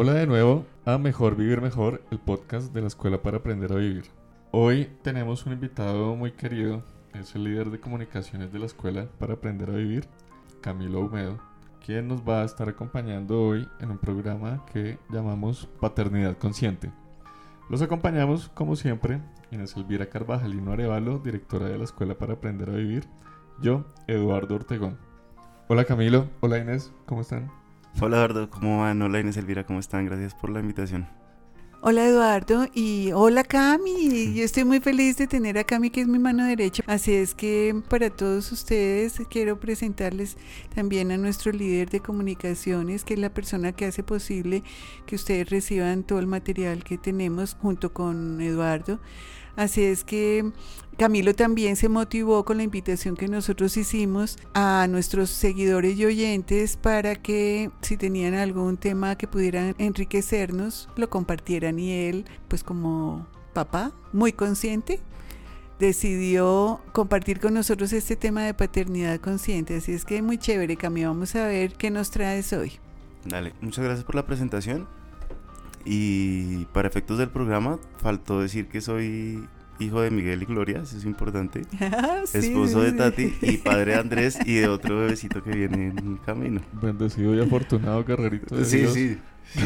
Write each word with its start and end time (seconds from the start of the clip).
Hola 0.00 0.14
de 0.14 0.28
nuevo 0.28 0.64
a 0.84 0.96
Mejor 0.96 1.34
Vivir 1.34 1.60
Mejor, 1.60 2.02
el 2.12 2.20
podcast 2.20 2.72
de 2.72 2.82
la 2.82 2.86
Escuela 2.86 3.20
para 3.20 3.38
Aprender 3.38 3.72
a 3.72 3.78
Vivir. 3.78 4.04
Hoy 4.52 4.92
tenemos 5.02 5.44
un 5.44 5.54
invitado 5.54 6.14
muy 6.14 6.30
querido, 6.30 6.84
es 7.14 7.34
el 7.34 7.42
líder 7.42 7.70
de 7.70 7.80
comunicaciones 7.80 8.52
de 8.52 8.60
la 8.60 8.66
Escuela 8.66 9.08
para 9.18 9.34
Aprender 9.34 9.70
a 9.70 9.72
Vivir, 9.72 10.06
Camilo 10.60 11.00
Humedo, 11.00 11.40
quien 11.84 12.06
nos 12.06 12.20
va 12.20 12.42
a 12.42 12.44
estar 12.44 12.68
acompañando 12.68 13.42
hoy 13.42 13.66
en 13.80 13.90
un 13.90 13.98
programa 13.98 14.64
que 14.72 15.00
llamamos 15.10 15.68
Paternidad 15.80 16.38
Consciente. 16.38 16.92
Los 17.68 17.82
acompañamos, 17.82 18.50
como 18.50 18.76
siempre, 18.76 19.20
Inés 19.50 19.74
Elvira 19.76 20.08
Carvajalino 20.08 20.70
Arevalo, 20.70 21.18
directora 21.18 21.66
de 21.66 21.76
la 21.76 21.82
Escuela 21.82 22.14
para 22.14 22.34
Aprender 22.34 22.70
a 22.70 22.74
Vivir, 22.74 23.08
yo, 23.60 23.84
Eduardo 24.06 24.54
Ortegón. 24.54 24.96
Hola 25.66 25.84
Camilo, 25.84 26.28
hola 26.38 26.58
Inés, 26.58 26.92
¿cómo 27.04 27.22
están? 27.22 27.57
Hola 28.00 28.18
Eduardo, 28.18 28.48
¿cómo 28.48 28.78
van? 28.78 29.02
Hola 29.02 29.18
Inés 29.18 29.36
Elvira, 29.38 29.66
¿cómo 29.66 29.80
están? 29.80 30.06
Gracias 30.06 30.32
por 30.32 30.50
la 30.50 30.60
invitación. 30.60 31.08
Hola 31.80 32.06
Eduardo 32.06 32.66
y 32.72 33.10
hola 33.12 33.42
Cami. 33.42 34.34
Yo 34.34 34.44
estoy 34.44 34.64
muy 34.64 34.78
feliz 34.78 35.16
de 35.16 35.26
tener 35.26 35.58
a 35.58 35.64
Cami 35.64 35.90
que 35.90 36.02
es 36.02 36.06
mi 36.06 36.20
mano 36.20 36.44
derecha. 36.44 36.84
Así 36.86 37.12
es 37.12 37.34
que 37.34 37.82
para 37.88 38.10
todos 38.10 38.52
ustedes 38.52 39.20
quiero 39.28 39.58
presentarles 39.58 40.36
también 40.72 41.10
a 41.10 41.16
nuestro 41.16 41.50
líder 41.50 41.90
de 41.90 41.98
comunicaciones, 41.98 43.02
que 43.02 43.14
es 43.14 43.20
la 43.20 43.34
persona 43.34 43.72
que 43.72 43.86
hace 43.86 44.04
posible 44.04 44.62
que 45.04 45.16
ustedes 45.16 45.50
reciban 45.50 46.04
todo 46.04 46.20
el 46.20 46.28
material 46.28 46.84
que 46.84 46.98
tenemos 46.98 47.56
junto 47.60 47.92
con 47.92 48.40
Eduardo. 48.40 49.00
Así 49.58 49.82
es 49.82 50.04
que 50.04 50.52
Camilo 50.98 51.34
también 51.34 51.74
se 51.74 51.88
motivó 51.88 52.44
con 52.44 52.58
la 52.58 52.62
invitación 52.62 53.16
que 53.16 53.26
nosotros 53.26 53.76
hicimos 53.76 54.38
a 54.54 54.86
nuestros 54.88 55.30
seguidores 55.30 55.98
y 55.98 56.06
oyentes 56.06 56.76
para 56.76 57.16
que 57.16 57.72
si 57.82 57.96
tenían 57.96 58.34
algún 58.34 58.76
tema 58.76 59.18
que 59.18 59.26
pudieran 59.26 59.74
enriquecernos, 59.78 60.88
lo 60.94 61.10
compartieran 61.10 61.80
y 61.80 61.90
él, 61.90 62.24
pues 62.46 62.62
como 62.62 63.26
papá, 63.52 63.90
muy 64.12 64.32
consciente, 64.32 65.00
decidió 65.80 66.80
compartir 66.92 67.40
con 67.40 67.54
nosotros 67.54 67.92
este 67.92 68.14
tema 68.14 68.44
de 68.44 68.54
paternidad 68.54 69.18
consciente. 69.18 69.78
Así 69.78 69.90
es 69.90 70.04
que 70.04 70.22
muy 70.22 70.38
chévere, 70.38 70.76
Camilo. 70.76 71.08
Vamos 71.08 71.34
a 71.34 71.48
ver 71.48 71.72
qué 71.72 71.90
nos 71.90 72.12
traes 72.12 72.52
hoy. 72.52 72.74
Dale, 73.24 73.54
muchas 73.60 73.84
gracias 73.84 74.04
por 74.04 74.14
la 74.14 74.24
presentación. 74.24 74.86
Y 75.90 76.66
para 76.66 76.86
efectos 76.86 77.16
del 77.18 77.30
programa, 77.30 77.78
faltó 77.96 78.42
decir 78.42 78.68
que 78.68 78.82
soy 78.82 79.48
hijo 79.78 80.02
de 80.02 80.10
Miguel 80.10 80.42
y 80.42 80.44
Gloria, 80.44 80.82
eso 80.82 80.98
es 80.98 81.04
importante. 81.06 81.62
Ah, 81.80 82.20
sí, 82.26 82.38
Esposo 82.38 82.80
sí, 82.80 82.86
de 82.86 82.90
sí. 82.90 82.96
Tati 82.98 83.34
y 83.40 83.56
padre 83.56 83.92
de 83.92 83.98
Andrés 83.98 84.38
y 84.44 84.56
de 84.56 84.68
otro 84.68 84.98
bebecito 84.98 85.42
que 85.42 85.50
viene 85.50 85.86
en 85.96 86.18
camino. 86.18 86.60
Bendecido 86.72 87.34
y 87.34 87.40
afortunado 87.40 88.04
guerrerito 88.04 88.54
de 88.54 88.64
Sí, 88.66 88.78
Dios. 88.78 88.92
sí. 88.92 89.18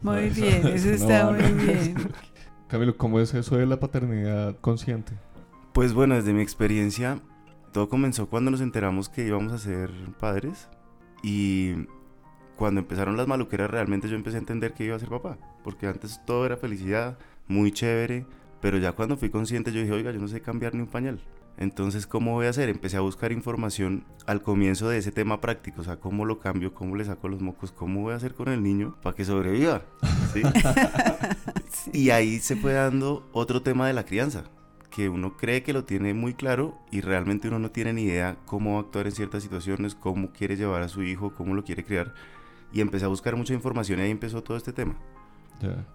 Muy 0.00 0.30
bien, 0.30 0.66
eso 0.68 0.90
está 0.90 1.30
muy 1.30 1.42
bien. 1.42 1.94
Camilo, 2.68 2.96
¿cómo 2.96 3.20
es 3.20 3.34
eso 3.34 3.56
de 3.56 3.66
la 3.66 3.78
paternidad 3.80 4.56
consciente? 4.60 5.12
Pues 5.74 5.92
bueno, 5.92 6.14
desde 6.14 6.32
mi 6.32 6.40
experiencia, 6.40 7.20
todo 7.72 7.88
comenzó 7.88 8.28
cuando 8.30 8.50
nos 8.50 8.60
enteramos 8.62 9.08
que 9.10 9.26
íbamos 9.26 9.52
a 9.52 9.58
ser 9.58 9.90
padres 10.18 10.68
y 11.22 11.74
cuando 12.60 12.82
empezaron 12.82 13.16
las 13.16 13.26
maluqueras 13.26 13.70
realmente 13.70 14.06
yo 14.06 14.16
empecé 14.16 14.36
a 14.36 14.40
entender 14.40 14.74
que 14.74 14.84
iba 14.84 14.94
a 14.94 14.98
ser 14.98 15.08
papá, 15.08 15.38
porque 15.64 15.86
antes 15.86 16.20
todo 16.26 16.44
era 16.44 16.58
felicidad, 16.58 17.16
muy 17.48 17.72
chévere, 17.72 18.26
pero 18.60 18.76
ya 18.76 18.92
cuando 18.92 19.16
fui 19.16 19.30
consciente 19.30 19.72
yo 19.72 19.80
dije, 19.80 19.94
oiga, 19.94 20.12
yo 20.12 20.20
no 20.20 20.28
sé 20.28 20.42
cambiar 20.42 20.74
ni 20.74 20.82
un 20.82 20.86
pañal. 20.86 21.18
Entonces, 21.56 22.06
¿cómo 22.06 22.32
voy 22.32 22.48
a 22.48 22.50
hacer? 22.50 22.68
Empecé 22.68 22.98
a 22.98 23.00
buscar 23.00 23.32
información 23.32 24.04
al 24.26 24.42
comienzo 24.42 24.90
de 24.90 24.98
ese 24.98 25.10
tema 25.10 25.40
práctico, 25.40 25.80
o 25.80 25.84
sea, 25.84 25.96
cómo 25.96 26.26
lo 26.26 26.38
cambio, 26.38 26.74
cómo 26.74 26.96
le 26.96 27.06
saco 27.06 27.30
los 27.30 27.40
mocos, 27.40 27.72
cómo 27.72 28.02
voy 28.02 28.12
a 28.12 28.16
hacer 28.16 28.34
con 28.34 28.48
el 28.48 28.62
niño 28.62 28.94
para 29.02 29.16
que 29.16 29.24
sobreviva. 29.24 29.82
¿sí? 30.34 30.42
Y 31.94 32.10
ahí 32.10 32.40
se 32.40 32.56
fue 32.56 32.74
dando 32.74 33.26
otro 33.32 33.62
tema 33.62 33.86
de 33.86 33.94
la 33.94 34.04
crianza, 34.04 34.44
que 34.90 35.08
uno 35.08 35.38
cree 35.38 35.62
que 35.62 35.72
lo 35.72 35.84
tiene 35.84 36.12
muy 36.12 36.34
claro 36.34 36.78
y 36.90 37.00
realmente 37.00 37.48
uno 37.48 37.58
no 37.58 37.70
tiene 37.70 37.94
ni 37.94 38.02
idea 38.02 38.36
cómo 38.44 38.78
actuar 38.78 39.06
en 39.06 39.12
ciertas 39.12 39.42
situaciones, 39.42 39.94
cómo 39.94 40.30
quiere 40.30 40.56
llevar 40.56 40.82
a 40.82 40.88
su 40.88 41.02
hijo, 41.02 41.32
cómo 41.34 41.54
lo 41.54 41.64
quiere 41.64 41.84
criar. 41.84 42.12
Y 42.72 42.80
empecé 42.80 43.04
a 43.04 43.08
buscar 43.08 43.36
mucha 43.36 43.54
información 43.54 43.98
y 43.98 44.02
ahí 44.02 44.10
empezó 44.10 44.42
todo 44.42 44.56
este 44.56 44.72
tema. 44.72 44.96
Ya. 45.60 45.86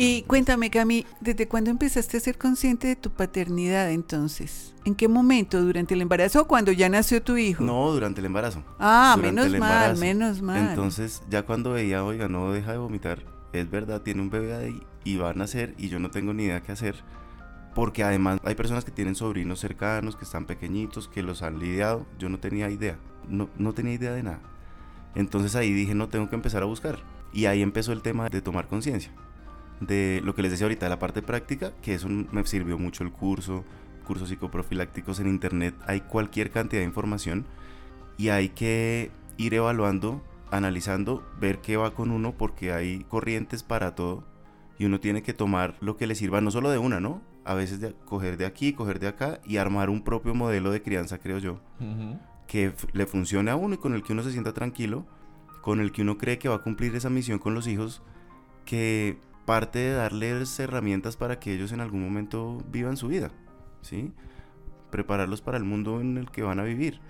Y 0.00 0.22
cuéntame, 0.22 0.70
Cami, 0.70 1.04
¿desde 1.20 1.48
cuándo 1.48 1.70
empezaste 1.70 2.16
a 2.16 2.20
ser 2.20 2.38
consciente 2.38 2.86
de 2.86 2.94
tu 2.94 3.10
paternidad 3.10 3.90
entonces? 3.90 4.72
¿En 4.84 4.94
qué 4.94 5.08
momento? 5.08 5.60
¿Durante 5.60 5.94
el 5.94 6.02
embarazo 6.02 6.42
o 6.42 6.46
cuando 6.46 6.70
ya 6.70 6.88
nació 6.88 7.20
tu 7.20 7.36
hijo? 7.36 7.64
No, 7.64 7.90
durante 7.90 8.20
el 8.20 8.26
embarazo. 8.26 8.62
Ah, 8.78 9.14
durante 9.16 9.34
menos 9.34 9.52
el 9.52 9.58
mal, 9.58 9.72
embarazo. 9.72 10.00
menos 10.00 10.40
mal. 10.40 10.68
Entonces 10.68 11.22
ya 11.28 11.42
cuando 11.42 11.72
veía, 11.72 12.04
oiga, 12.04 12.28
no 12.28 12.52
deja 12.52 12.70
de 12.70 12.78
vomitar, 12.78 13.24
es 13.52 13.68
verdad, 13.68 14.02
tiene 14.02 14.22
un 14.22 14.30
bebé 14.30 14.54
ahí 14.54 14.80
y 15.02 15.16
va 15.16 15.30
a 15.30 15.34
nacer 15.34 15.74
y 15.78 15.88
yo 15.88 15.98
no 15.98 16.12
tengo 16.12 16.32
ni 16.32 16.44
idea 16.44 16.62
qué 16.62 16.70
hacer. 16.70 16.94
Porque 17.74 18.04
además 18.04 18.38
hay 18.44 18.54
personas 18.54 18.84
que 18.84 18.92
tienen 18.92 19.16
sobrinos 19.16 19.58
cercanos, 19.58 20.14
que 20.14 20.24
están 20.24 20.46
pequeñitos, 20.46 21.08
que 21.08 21.24
los 21.24 21.42
han 21.42 21.58
lidiado. 21.58 22.06
Yo 22.20 22.28
no 22.28 22.38
tenía 22.38 22.70
idea, 22.70 22.98
no, 23.28 23.50
no 23.58 23.72
tenía 23.72 23.94
idea 23.94 24.12
de 24.12 24.22
nada. 24.22 24.40
Entonces 25.14 25.56
ahí 25.56 25.72
dije, 25.72 25.94
no, 25.94 26.08
tengo 26.08 26.28
que 26.28 26.36
empezar 26.36 26.62
a 26.62 26.66
buscar. 26.66 26.98
Y 27.32 27.46
ahí 27.46 27.62
empezó 27.62 27.92
el 27.92 28.02
tema 28.02 28.28
de 28.28 28.40
tomar 28.40 28.68
conciencia. 28.68 29.12
De 29.80 30.20
lo 30.24 30.34
que 30.34 30.42
les 30.42 30.50
decía 30.50 30.64
ahorita, 30.64 30.88
la 30.88 30.98
parte 30.98 31.22
práctica, 31.22 31.72
que 31.82 31.94
eso 31.94 32.08
me 32.08 32.44
sirvió 32.44 32.78
mucho 32.78 33.04
el 33.04 33.12
curso, 33.12 33.64
cursos 34.06 34.28
psicoprofilácticos 34.28 35.20
en 35.20 35.28
internet. 35.28 35.74
Hay 35.86 36.00
cualquier 36.00 36.50
cantidad 36.50 36.80
de 36.80 36.86
información 36.86 37.46
y 38.16 38.30
hay 38.30 38.48
que 38.48 39.10
ir 39.36 39.54
evaluando, 39.54 40.22
analizando, 40.50 41.22
ver 41.38 41.58
qué 41.58 41.76
va 41.76 41.92
con 41.92 42.10
uno, 42.10 42.32
porque 42.36 42.72
hay 42.72 43.04
corrientes 43.04 43.62
para 43.62 43.94
todo 43.94 44.24
y 44.78 44.84
uno 44.84 45.00
tiene 45.00 45.22
que 45.22 45.34
tomar 45.34 45.74
lo 45.80 45.96
que 45.96 46.06
le 46.06 46.14
sirva, 46.14 46.40
no 46.40 46.50
solo 46.50 46.70
de 46.70 46.78
una, 46.78 47.00
¿no? 47.00 47.20
A 47.44 47.54
veces 47.54 47.80
de 47.80 47.94
coger 48.04 48.36
de 48.36 48.46
aquí, 48.46 48.72
coger 48.72 48.98
de 48.98 49.08
acá 49.08 49.40
y 49.44 49.56
armar 49.56 49.90
un 49.90 50.02
propio 50.02 50.34
modelo 50.34 50.70
de 50.70 50.82
crianza, 50.82 51.18
creo 51.18 51.38
yo 51.38 51.60
Ujú. 51.80 52.18
Que 52.48 52.72
le 52.92 53.06
funcione 53.06 53.52
a 53.52 53.56
uno 53.56 53.76
y 53.76 53.78
con 53.78 53.94
el 53.94 54.02
que 54.02 54.14
uno 54.14 54.24
se 54.24 54.32
sienta 54.32 54.52
tranquilo, 54.52 55.06
con 55.60 55.80
el 55.80 55.92
que 55.92 56.02
uno 56.02 56.18
cree 56.18 56.38
que 56.38 56.48
va 56.48 56.56
a 56.56 56.62
cumplir 56.62 56.96
esa 56.96 57.10
misión 57.10 57.38
con 57.38 57.54
los 57.54 57.68
hijos, 57.68 58.02
que 58.64 59.18
parte 59.44 59.78
de 59.78 59.92
darles 59.92 60.58
herramientas 60.58 61.16
para 61.16 61.38
que 61.38 61.54
ellos 61.54 61.72
en 61.72 61.80
algún 61.80 62.02
momento 62.02 62.58
vivan 62.72 62.96
su 62.96 63.08
vida, 63.08 63.30
¿sí? 63.82 64.12
Prepararlos 64.90 65.42
para 65.42 65.58
el 65.58 65.64
mundo 65.64 66.00
en 66.00 66.16
el 66.16 66.30
que 66.30 66.42
van 66.42 66.58
a 66.58 66.64
vivir. 66.64 67.00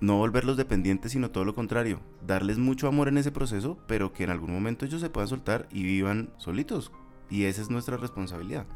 No 0.00 0.16
volverlos 0.16 0.56
dependientes, 0.56 1.12
sino 1.12 1.30
todo 1.30 1.44
lo 1.44 1.54
contrario. 1.54 2.00
Darles 2.26 2.58
mucho 2.58 2.88
amor 2.88 3.08
en 3.08 3.18
ese 3.18 3.30
proceso, 3.30 3.78
pero 3.86 4.12
que 4.12 4.24
en 4.24 4.30
algún 4.30 4.52
momento 4.52 4.86
ellos 4.86 5.00
se 5.00 5.10
puedan 5.10 5.28
soltar 5.28 5.68
y 5.70 5.82
vivan 5.82 6.30
solitos. 6.38 6.90
Y 7.28 7.44
esa 7.44 7.60
es 7.60 7.70
nuestra 7.70 7.96
responsabilidad. 7.96 8.66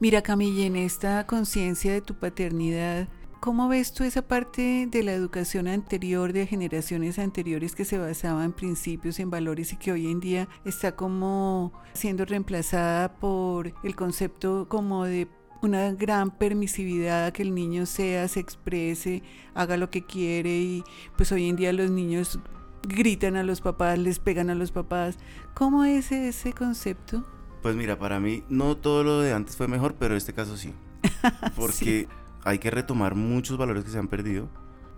Mira, 0.00 0.22
Camille, 0.22 0.66
en 0.66 0.76
esta 0.76 1.26
conciencia 1.26 1.92
de 1.92 2.00
tu 2.00 2.14
paternidad, 2.14 3.06
¿cómo 3.42 3.66
ves 3.66 3.92
tú 3.92 4.04
esa 4.04 4.22
parte 4.22 4.86
de 4.88 5.02
la 5.02 5.12
educación 5.14 5.66
anterior, 5.66 6.32
de 6.32 6.46
generaciones 6.46 7.18
anteriores 7.18 7.74
que 7.74 7.84
se 7.84 7.98
basaba 7.98 8.44
en 8.44 8.52
principios, 8.52 9.18
en 9.18 9.30
valores 9.30 9.72
y 9.72 9.76
que 9.76 9.90
hoy 9.90 10.08
en 10.08 10.20
día 10.20 10.48
está 10.64 10.94
como 10.94 11.72
siendo 11.92 12.24
reemplazada 12.24 13.16
por 13.16 13.74
el 13.82 13.96
concepto 13.96 14.68
como 14.68 15.06
de 15.06 15.26
una 15.60 15.90
gran 15.90 16.30
permisividad 16.30 17.26
a 17.26 17.32
que 17.32 17.42
el 17.42 17.52
niño 17.52 17.84
sea, 17.84 18.28
se 18.28 18.38
exprese, 18.38 19.24
haga 19.54 19.76
lo 19.76 19.90
que 19.90 20.06
quiere 20.06 20.58
y 20.58 20.84
pues 21.16 21.32
hoy 21.32 21.48
en 21.48 21.56
día 21.56 21.72
los 21.72 21.90
niños 21.90 22.38
gritan 22.86 23.34
a 23.34 23.42
los 23.42 23.60
papás, 23.60 23.98
les 23.98 24.20
pegan 24.20 24.50
a 24.50 24.54
los 24.54 24.70
papás. 24.70 25.18
¿Cómo 25.52 25.82
es 25.82 26.12
ese 26.12 26.52
concepto? 26.52 27.26
Pues 27.60 27.74
mira, 27.74 27.98
para 27.98 28.20
mí 28.20 28.44
no 28.48 28.76
todo 28.76 29.02
lo 29.02 29.18
de 29.18 29.32
antes 29.32 29.56
fue 29.56 29.66
mejor, 29.66 29.96
pero 29.98 30.16
este 30.16 30.32
caso 30.32 30.56
sí. 30.56 30.72
Porque 31.56 32.06
hay 32.44 32.58
que 32.58 32.70
retomar 32.70 33.14
muchos 33.14 33.56
valores 33.56 33.84
que 33.84 33.90
se 33.90 33.98
han 33.98 34.08
perdido, 34.08 34.48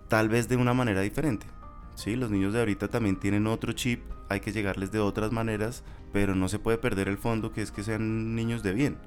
tal 0.08 0.28
vez 0.28 0.48
de 0.48 0.56
una 0.56 0.74
manera 0.74 1.00
diferente. 1.00 1.46
Sí, 1.94 2.16
los 2.16 2.30
niños 2.30 2.52
de 2.52 2.60
ahorita 2.60 2.88
también 2.88 3.16
tienen 3.16 3.46
otro 3.46 3.72
chip, 3.72 4.02
hay 4.28 4.40
que 4.40 4.52
llegarles 4.52 4.90
de 4.90 4.98
otras 4.98 5.32
maneras, 5.32 5.84
pero 6.12 6.34
no 6.34 6.48
se 6.48 6.58
puede 6.58 6.78
perder 6.78 7.08
el 7.08 7.18
fondo 7.18 7.52
que 7.52 7.62
es 7.62 7.70
que 7.70 7.84
sean 7.84 8.34
niños 8.34 8.62
de 8.62 8.72
bien. 8.72 8.98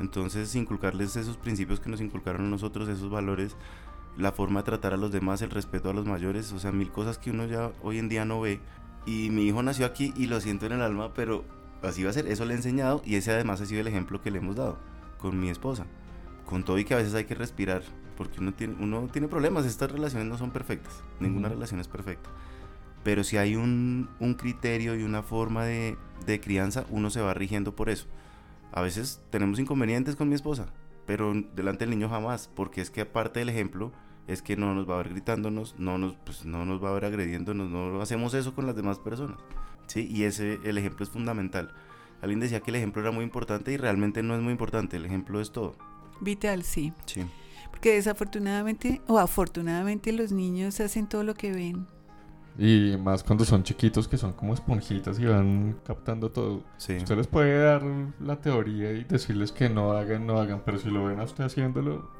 Entonces, 0.00 0.54
inculcarles 0.56 1.16
esos 1.16 1.36
principios 1.36 1.78
que 1.78 1.90
nos 1.90 2.00
inculcaron 2.00 2.50
nosotros, 2.50 2.88
esos 2.88 3.10
valores, 3.10 3.56
la 4.16 4.32
forma 4.32 4.60
de 4.60 4.64
tratar 4.64 4.94
a 4.94 4.96
los 4.96 5.12
demás, 5.12 5.42
el 5.42 5.50
respeto 5.50 5.90
a 5.90 5.94
los 5.94 6.06
mayores, 6.06 6.52
o 6.52 6.58
sea, 6.58 6.72
mil 6.72 6.90
cosas 6.90 7.18
que 7.18 7.30
uno 7.30 7.46
ya 7.46 7.70
hoy 7.82 7.98
en 7.98 8.08
día 8.08 8.24
no 8.24 8.40
ve. 8.40 8.60
Y 9.06 9.30
mi 9.30 9.44
hijo 9.44 9.62
nació 9.62 9.86
aquí 9.86 10.12
y 10.16 10.26
lo 10.26 10.40
siento 10.40 10.66
en 10.66 10.72
el 10.72 10.82
alma, 10.82 11.14
pero 11.14 11.44
así 11.82 12.02
va 12.02 12.10
a 12.10 12.12
ser, 12.12 12.26
eso 12.26 12.44
le 12.44 12.54
he 12.54 12.56
enseñado 12.56 13.02
y 13.04 13.16
ese 13.16 13.32
además 13.32 13.60
ha 13.60 13.66
sido 13.66 13.80
el 13.80 13.86
ejemplo 13.86 14.20
que 14.20 14.30
le 14.30 14.38
hemos 14.38 14.56
dado 14.56 14.78
con 15.18 15.38
mi 15.38 15.50
esposa. 15.50 15.86
Con 16.46 16.64
todo 16.64 16.78
y 16.78 16.84
que 16.84 16.94
a 16.94 16.98
veces 16.98 17.14
hay 17.14 17.24
que 17.24 17.34
respirar, 17.34 17.82
porque 18.16 18.40
uno 18.40 18.52
tiene, 18.52 18.74
uno 18.78 19.08
tiene 19.10 19.28
problemas, 19.28 19.64
estas 19.64 19.90
relaciones 19.90 20.28
no 20.28 20.36
son 20.38 20.50
perfectas, 20.50 21.02
ninguna 21.20 21.48
Ujú. 21.48 21.54
relación 21.54 21.80
es 21.80 21.88
perfecta. 21.88 22.30
Pero 23.04 23.24
si 23.24 23.36
hay 23.36 23.56
un, 23.56 24.08
un 24.20 24.34
criterio 24.34 24.94
y 24.94 25.02
una 25.02 25.22
forma 25.22 25.64
de, 25.64 25.96
de 26.26 26.40
crianza, 26.40 26.84
uno 26.90 27.10
se 27.10 27.20
va 27.20 27.34
rigiendo 27.34 27.74
por 27.74 27.88
eso. 27.88 28.06
A 28.72 28.80
veces 28.80 29.20
tenemos 29.30 29.58
inconvenientes 29.58 30.14
con 30.16 30.28
mi 30.28 30.34
esposa, 30.34 30.66
pero 31.06 31.32
delante 31.54 31.84
del 31.84 31.90
niño 31.90 32.08
jamás, 32.08 32.48
porque 32.54 32.80
es 32.80 32.90
que 32.90 33.00
aparte 33.00 33.40
del 33.40 33.48
ejemplo, 33.48 33.92
es 34.28 34.40
que 34.40 34.56
no 34.56 34.74
nos 34.74 34.88
va 34.88 34.94
a 34.94 34.98
ver 34.98 35.10
gritándonos, 35.10 35.74
no 35.78 35.98
nos, 35.98 36.14
pues, 36.24 36.44
no 36.44 36.64
nos 36.64 36.82
va 36.82 36.90
a 36.90 36.92
ver 36.92 37.04
agrediéndonos, 37.06 37.70
no 37.70 38.00
hacemos 38.00 38.34
eso 38.34 38.54
con 38.54 38.66
las 38.66 38.76
demás 38.76 38.98
personas. 38.98 39.38
¿sí? 39.86 40.06
Y 40.10 40.24
ese, 40.24 40.60
el 40.64 40.78
ejemplo 40.78 41.04
es 41.04 41.10
fundamental. 41.10 41.74
Alguien 42.20 42.38
decía 42.38 42.60
que 42.60 42.70
el 42.70 42.76
ejemplo 42.76 43.02
era 43.02 43.10
muy 43.10 43.24
importante 43.24 43.72
y 43.72 43.76
realmente 43.76 44.22
no 44.22 44.36
es 44.36 44.42
muy 44.42 44.52
importante, 44.52 44.96
el 44.96 45.04
ejemplo 45.04 45.40
es 45.40 45.50
todo. 45.50 45.76
Vital, 46.22 46.62
sí. 46.62 46.92
Sí. 47.06 47.22
Porque 47.70 47.94
desafortunadamente 47.94 49.00
o 49.08 49.18
afortunadamente 49.18 50.12
los 50.12 50.32
niños 50.32 50.80
hacen 50.80 51.08
todo 51.08 51.24
lo 51.24 51.34
que 51.34 51.52
ven. 51.52 51.86
Y 52.58 52.96
más 52.98 53.24
cuando 53.24 53.44
son 53.44 53.62
chiquitos 53.62 54.06
que 54.06 54.18
son 54.18 54.34
como 54.34 54.52
esponjitas 54.52 55.18
y 55.18 55.24
van 55.24 55.80
captando 55.84 56.30
todo. 56.30 56.62
Sí. 56.76 56.96
Usted 56.96 57.16
les 57.16 57.26
puede 57.26 57.58
dar 57.58 57.82
la 58.20 58.40
teoría 58.40 58.92
y 58.92 59.04
decirles 59.04 59.52
que 59.52 59.68
no 59.68 59.92
hagan, 59.92 60.26
no 60.26 60.38
hagan, 60.38 60.62
pero 60.64 60.78
si 60.78 60.90
lo 60.90 61.06
ven 61.06 61.18
a 61.18 61.24
usted 61.24 61.44
haciéndolo, 61.44 62.10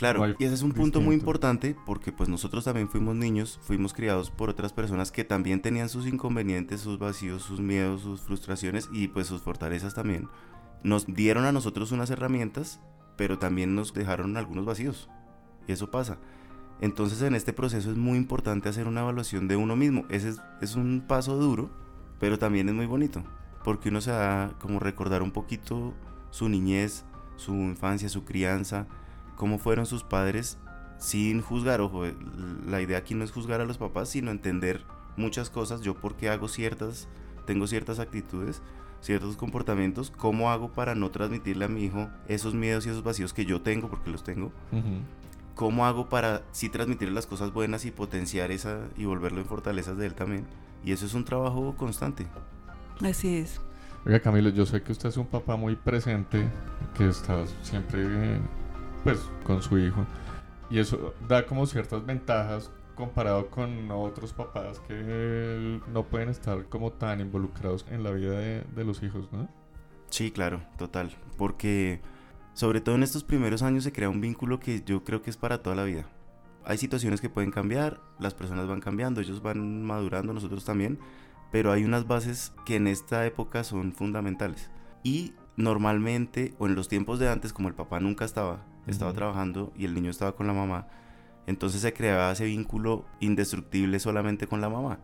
Claro, 0.00 0.26
No 0.26 0.34
y 0.38 0.44
ese 0.44 0.54
es 0.54 0.62
un 0.62 0.72
punto 0.72 1.02
muy 1.02 1.14
importante 1.14 1.76
porque 1.84 2.10
pues 2.10 2.26
nosotros 2.30 2.64
también 2.64 2.88
fuimos 2.88 3.14
niños, 3.16 3.60
fuimos 3.62 3.92
criados 3.92 4.30
por 4.30 4.48
otras 4.48 4.72
personas 4.72 5.12
que 5.12 5.24
también 5.24 5.60
tenían 5.60 5.90
sus 5.90 6.06
inconvenientes, 6.06 6.80
sus 6.80 6.98
vacíos, 6.98 7.42
sus 7.42 7.60
miedos, 7.60 8.00
sus 8.00 8.22
frustraciones 8.22 8.88
y 8.94 9.08
pues 9.08 9.26
sus 9.26 9.42
fortalezas 9.42 9.92
también. 9.92 10.26
Nos 10.82 11.04
dieron 11.04 11.44
a 11.44 11.52
nosotros 11.52 11.92
unas 11.92 12.08
herramientas, 12.08 12.80
pero 13.20 13.38
también 13.38 13.74
nos 13.74 13.92
dejaron 13.92 14.38
algunos 14.38 14.64
vacíos. 14.64 15.10
Y 15.68 15.72
eso 15.72 15.90
pasa. 15.90 16.16
Entonces 16.80 17.20
en 17.20 17.34
este 17.34 17.52
proceso 17.52 17.90
es 17.90 17.98
muy 17.98 18.16
importante 18.16 18.70
hacer 18.70 18.88
una 18.88 19.02
evaluación 19.02 19.46
de 19.46 19.56
uno 19.56 19.76
mismo. 19.76 20.06
Ese 20.08 20.36
es, 20.62 20.74
un 20.74 21.04
paso 21.06 21.36
duro, 21.36 21.68
pero 22.18 22.38
también 22.38 22.70
es 22.70 22.74
muy 22.74 22.86
bonito, 22.86 23.22
porque 23.62 23.90
uno 23.90 24.00
se 24.00 24.10
da 24.10 24.54
como 24.58 24.78
recordar 24.80 25.20
un 25.20 25.32
poquito 25.32 25.92
su 26.30 26.48
niñez, 26.48 27.04
su 27.36 27.52
infancia, 27.52 28.08
su 28.08 28.24
crianza, 28.24 28.86
cómo 29.36 29.58
fueron 29.58 29.84
sus 29.84 30.02
padres 30.02 30.56
sin 30.96 31.42
juzgar. 31.42 31.82
Ojo, 31.82 32.06
eh, 32.06 32.16
la 32.66 32.80
idea 32.80 32.96
aquí 32.96 33.14
no 33.14 33.22
es 33.22 33.32
juzgar 33.32 33.60
a 33.60 33.66
los 33.66 33.76
papás, 33.76 34.08
sino 34.08 34.30
entender 34.30 34.86
muchas 35.18 35.50
cosas. 35.50 35.82
Yo 35.82 35.94
por 35.94 36.16
qué 36.16 36.30
hago 36.30 36.48
ciertas, 36.48 37.06
tengo 37.44 37.66
ciertas 37.66 37.98
actitudes, 37.98 38.62
ciertos 39.00 39.36
comportamientos, 39.36 40.10
cómo 40.10 40.50
hago 40.50 40.72
para 40.72 40.94
no 40.94 41.10
transmitirle 41.10 41.64
a 41.64 41.68
mi 41.68 41.84
hijo 41.84 42.08
esos 42.28 42.54
miedos 42.54 42.86
y 42.86 42.90
esos 42.90 43.02
vacíos 43.02 43.32
que 43.32 43.44
yo 43.44 43.60
tengo, 43.62 43.88
porque 43.88 44.10
los 44.10 44.24
tengo. 44.24 44.52
¿Cómo 45.54 45.86
hago 45.86 46.08
para 46.08 46.42
sí 46.52 46.68
transmitirle 46.68 47.14
las 47.14 47.26
cosas 47.26 47.52
buenas 47.52 47.84
y 47.84 47.90
potenciar 47.90 48.50
esa 48.50 48.88
y 48.96 49.04
volverlo 49.04 49.40
en 49.40 49.46
fortalezas 49.46 49.96
de 49.96 50.06
él 50.06 50.14
también? 50.14 50.46
Y 50.84 50.92
eso 50.92 51.06
es 51.06 51.14
un 51.14 51.24
trabajo 51.24 51.74
constante. 51.76 52.26
Así 53.02 53.36
es. 53.36 53.60
Oiga 54.06 54.20
Camilo, 54.20 54.48
yo 54.48 54.64
sé 54.64 54.82
que 54.82 54.92
usted 54.92 55.10
es 55.10 55.16
un 55.18 55.26
papá 55.26 55.56
muy 55.56 55.76
presente, 55.76 56.48
que 56.96 57.08
está 57.08 57.44
siempre 57.62 58.00
eh, 58.02 58.40
pues 59.04 59.20
con 59.44 59.62
su 59.62 59.78
hijo 59.78 60.06
y 60.70 60.78
eso 60.78 61.14
da 61.28 61.44
como 61.44 61.66
ciertas 61.66 62.06
ventajas 62.06 62.70
comparado 63.00 63.50
con 63.50 63.90
otros 63.90 64.32
papás 64.32 64.78
que 64.80 65.80
no 65.92 66.04
pueden 66.04 66.28
estar 66.28 66.66
como 66.66 66.92
tan 66.92 67.20
involucrados 67.20 67.84
en 67.90 68.04
la 68.04 68.12
vida 68.12 68.38
de, 68.38 68.62
de 68.62 68.84
los 68.84 69.02
hijos, 69.02 69.28
¿no? 69.32 69.48
Sí, 70.10 70.30
claro, 70.30 70.62
total. 70.76 71.16
Porque 71.36 72.00
sobre 72.52 72.80
todo 72.80 72.94
en 72.94 73.02
estos 73.02 73.24
primeros 73.24 73.62
años 73.62 73.84
se 73.84 73.92
crea 73.92 74.08
un 74.08 74.20
vínculo 74.20 74.60
que 74.60 74.82
yo 74.84 75.04
creo 75.04 75.22
que 75.22 75.30
es 75.30 75.36
para 75.36 75.62
toda 75.62 75.76
la 75.76 75.84
vida. 75.84 76.04
Hay 76.64 76.78
situaciones 76.78 77.20
que 77.20 77.30
pueden 77.30 77.50
cambiar, 77.50 78.00
las 78.18 78.34
personas 78.34 78.66
van 78.68 78.80
cambiando, 78.80 79.20
ellos 79.20 79.42
van 79.42 79.82
madurando, 79.84 80.32
nosotros 80.32 80.64
también, 80.64 80.98
pero 81.50 81.72
hay 81.72 81.84
unas 81.84 82.06
bases 82.06 82.52
que 82.66 82.76
en 82.76 82.86
esta 82.86 83.24
época 83.24 83.64
son 83.64 83.92
fundamentales. 83.92 84.70
Y 85.02 85.32
normalmente, 85.56 86.54
o 86.58 86.66
en 86.66 86.74
los 86.74 86.88
tiempos 86.88 87.18
de 87.18 87.30
antes, 87.30 87.52
como 87.52 87.68
el 87.68 87.74
papá 87.74 87.98
nunca 88.00 88.24
estaba, 88.24 88.64
estaba 88.86 89.12
trabajando 89.12 89.72
y 89.76 89.86
el 89.86 89.94
niño 89.94 90.10
estaba 90.10 90.36
con 90.36 90.46
la 90.46 90.52
mamá, 90.52 90.86
entonces 91.46 91.80
se 91.80 91.92
creaba 91.92 92.32
ese 92.32 92.44
vínculo 92.44 93.04
indestructible 93.20 93.98
solamente 93.98 94.46
con 94.46 94.60
la 94.60 94.68
mamá. 94.68 94.98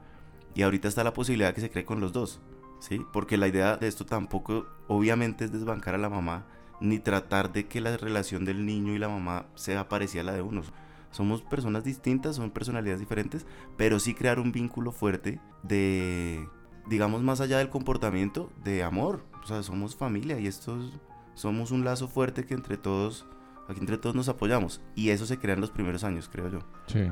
Y 0.54 0.62
ahorita 0.62 0.88
está 0.88 1.04
la 1.04 1.12
posibilidad 1.12 1.54
que 1.54 1.60
se 1.60 1.70
cree 1.70 1.84
con 1.84 2.00
los 2.00 2.12
dos. 2.12 2.40
¿sí? 2.78 3.00
Porque 3.12 3.36
la 3.36 3.48
idea 3.48 3.76
de 3.76 3.88
esto 3.88 4.06
tampoco, 4.06 4.66
obviamente, 4.88 5.44
es 5.44 5.52
desbancar 5.52 5.94
a 5.94 5.98
la 5.98 6.08
mamá, 6.10 6.46
ni 6.80 6.98
tratar 6.98 7.52
de 7.52 7.66
que 7.66 7.80
la 7.80 7.96
relación 7.96 8.44
del 8.44 8.66
niño 8.66 8.94
y 8.94 8.98
la 8.98 9.08
mamá 9.08 9.46
sea 9.54 9.88
parecida 9.88 10.22
a 10.22 10.24
la 10.24 10.32
de 10.32 10.42
uno. 10.42 10.62
Somos 11.10 11.40
personas 11.42 11.84
distintas, 11.84 12.36
son 12.36 12.50
personalidades 12.50 13.00
diferentes, 13.00 13.46
pero 13.76 13.98
sí 13.98 14.14
crear 14.14 14.38
un 14.38 14.52
vínculo 14.52 14.92
fuerte 14.92 15.40
de, 15.62 16.46
digamos, 16.86 17.22
más 17.22 17.40
allá 17.40 17.58
del 17.58 17.70
comportamiento, 17.70 18.52
de 18.62 18.82
amor. 18.82 19.24
O 19.42 19.46
sea, 19.46 19.62
somos 19.62 19.96
familia 19.96 20.38
y 20.38 20.46
esto 20.46 20.78
es- 20.78 20.92
somos 21.34 21.70
un 21.70 21.84
lazo 21.84 22.08
fuerte 22.08 22.44
que 22.44 22.54
entre 22.54 22.76
todos, 22.76 23.26
aquí 23.68 23.80
entre 23.80 23.98
todos 23.98 24.14
nos 24.14 24.28
apoyamos. 24.28 24.80
Y 24.94 25.10
eso 25.10 25.26
se 25.26 25.38
crea 25.38 25.54
en 25.54 25.60
los 25.60 25.70
primeros 25.70 26.04
años, 26.04 26.28
creo 26.30 26.48
yo. 26.48 26.60
Sí. 26.86 27.08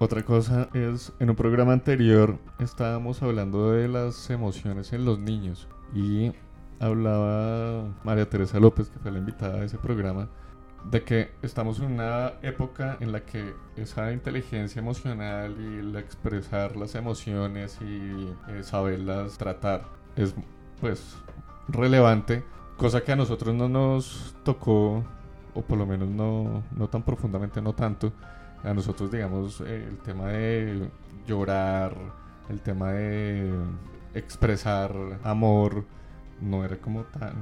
Otra 0.00 0.22
cosa 0.22 0.68
es, 0.74 1.12
en 1.18 1.30
un 1.30 1.36
programa 1.36 1.72
anterior 1.72 2.38
estábamos 2.60 3.20
hablando 3.22 3.72
de 3.72 3.88
las 3.88 4.30
emociones 4.30 4.92
en 4.92 5.04
los 5.04 5.18
niños 5.18 5.66
y 5.92 6.30
hablaba 6.78 7.88
María 8.04 8.28
Teresa 8.28 8.60
López, 8.60 8.90
que 8.90 8.98
fue 9.00 9.10
la 9.10 9.18
invitada 9.18 9.58
de 9.58 9.66
ese 9.66 9.76
programa, 9.76 10.28
de 10.84 11.02
que 11.02 11.32
estamos 11.42 11.80
en 11.80 11.92
una 11.92 12.34
época 12.42 12.96
en 13.00 13.10
la 13.10 13.24
que 13.24 13.54
esa 13.76 14.12
inteligencia 14.12 14.78
emocional 14.80 15.56
y 15.58 15.78
el 15.78 15.96
expresar 15.96 16.76
las 16.76 16.94
emociones 16.94 17.78
y 17.80 18.32
eh, 18.48 18.62
saberlas 18.62 19.36
tratar 19.36 19.82
es 20.14 20.34
pues 20.80 21.16
relevante, 21.68 22.44
cosa 22.76 23.02
que 23.02 23.12
a 23.12 23.16
nosotros 23.16 23.54
no 23.54 23.68
nos 23.68 24.36
tocó, 24.44 25.04
o 25.54 25.62
por 25.62 25.78
lo 25.78 25.86
menos 25.86 26.08
no, 26.08 26.62
no 26.76 26.88
tan 26.88 27.02
profundamente, 27.02 27.60
no 27.60 27.74
tanto, 27.74 28.12
a 28.64 28.74
nosotros, 28.74 29.10
digamos, 29.10 29.60
eh, 29.60 29.86
el 29.88 29.98
tema 29.98 30.28
de 30.28 30.90
llorar, 31.26 31.94
el 32.48 32.60
tema 32.60 32.92
de 32.92 33.52
expresar 34.14 34.92
amor, 35.22 35.84
no 36.40 36.64
era 36.64 36.76
como 36.76 37.02
tan, 37.04 37.34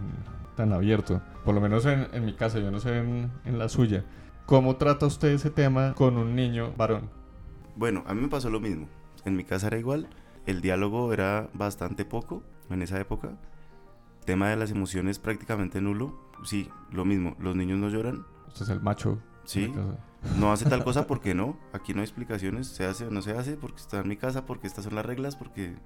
tan 0.57 0.73
abierto. 0.73 1.21
Por 1.45 1.55
lo 1.55 1.61
menos 1.61 1.87
en, 1.87 2.09
en 2.13 2.25
mi 2.25 2.35
casa, 2.35 2.59
yo 2.59 2.71
no 2.71 2.81
sé 2.81 2.99
en, 2.99 3.31
en 3.45 3.59
la 3.59 3.69
suya. 3.69 4.05
¿Cómo 4.47 4.77
trata 4.77 5.07
usted 5.07 5.29
ese 5.29 5.51
tema 5.51 5.95
con 5.95 6.17
un 6.17 6.37
niño 6.37 6.73
varón? 6.77 7.11
Bueno, 7.77 8.05
a 8.07 8.15
mí 8.15 8.23
me 8.23 8.29
pasó 8.29 8.49
lo 8.51 8.61
mismo. 8.61 8.87
En 9.25 9.37
mi 9.37 9.45
casa 9.45 9.67
era 9.67 9.79
igual. 9.79 10.09
El 10.47 10.61
diálogo 10.61 11.13
era 11.13 11.49
bastante 11.53 12.05
poco 12.05 12.43
en 12.71 12.83
esa 12.83 13.01
época. 13.01 13.31
Tema 14.27 14.51
de 14.51 14.57
las 14.57 14.71
emociones 14.71 15.19
prácticamente 15.19 15.81
nulo. 15.81 16.19
Sí, 16.45 16.69
lo 16.91 17.05
mismo. 17.05 17.37
Los 17.39 17.57
niños 17.57 17.79
no 17.79 17.89
lloran. 17.89 18.27
Usted 18.49 18.63
es 18.63 18.69
el 18.69 18.81
macho. 18.81 19.19
Sí, 19.45 19.73
no 20.39 20.53
hace 20.53 20.69
tal 20.69 20.85
cosa 20.85 21.07
porque 21.07 21.35
no. 21.35 21.57
Aquí 21.73 21.95
no 21.95 22.01
hay 22.01 22.05
explicaciones. 22.05 22.67
Se 22.67 22.85
hace 22.85 23.07
o 23.07 23.11
no 23.11 23.23
se 23.23 23.33
hace 23.33 23.57
porque 23.57 23.81
está 23.81 24.01
en 24.01 24.09
mi 24.09 24.17
casa, 24.17 24.45
porque 24.45 24.67
estas 24.67 24.85
son 24.85 24.97
las 24.97 25.07
reglas, 25.07 25.37
porque 25.37 25.77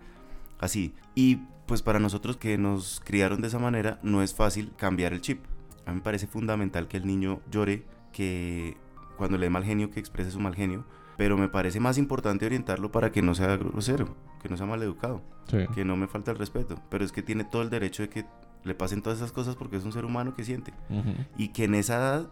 así. 0.58 0.94
Y 1.14 1.36
pues 1.66 1.82
para 1.82 1.98
nosotros 1.98 2.36
que 2.36 2.58
nos 2.58 3.00
criaron 3.04 3.42
de 3.42 3.48
esa 3.48 3.58
manera, 3.58 4.00
no 4.02 4.22
es 4.22 4.34
fácil 4.34 4.72
cambiar 4.76 5.12
el 5.12 5.20
chip. 5.20 5.44
A 5.84 5.90
mí 5.90 5.96
me 5.96 6.02
parece 6.02 6.26
fundamental 6.26 6.88
que 6.88 6.96
el 6.96 7.06
niño 7.06 7.40
llore, 7.50 7.84
que 8.12 8.76
cuando 9.16 9.36
le 9.36 9.46
dé 9.46 9.50
mal 9.50 9.64
genio, 9.64 9.90
que 9.90 10.00
exprese 10.00 10.30
su 10.30 10.40
mal 10.40 10.54
genio. 10.54 10.84
Pero 11.20 11.36
me 11.36 11.48
parece 11.48 11.80
más 11.80 11.98
importante 11.98 12.46
orientarlo 12.46 12.90
para 12.90 13.12
que 13.12 13.20
no 13.20 13.34
sea 13.34 13.54
grosero, 13.58 14.16
que 14.42 14.48
no 14.48 14.56
sea 14.56 14.64
maleducado, 14.64 15.20
Sí. 15.50 15.58
que 15.74 15.84
no 15.84 15.94
me 15.94 16.06
falte 16.06 16.30
el 16.30 16.38
respeto. 16.38 16.76
Pero 16.88 17.04
es 17.04 17.12
que 17.12 17.20
tiene 17.22 17.44
todo 17.44 17.60
el 17.60 17.68
derecho 17.68 18.02
de 18.02 18.08
que 18.08 18.24
le 18.64 18.74
pasen 18.74 19.02
todas 19.02 19.18
esas 19.18 19.30
cosas 19.30 19.54
porque 19.54 19.76
es 19.76 19.84
un 19.84 19.92
ser 19.92 20.06
humano 20.06 20.32
que 20.34 20.44
siente 20.44 20.72
Ujú. 20.88 21.12
y 21.36 21.48
que 21.48 21.64
en 21.64 21.74
esa 21.74 21.96
edad 21.96 22.30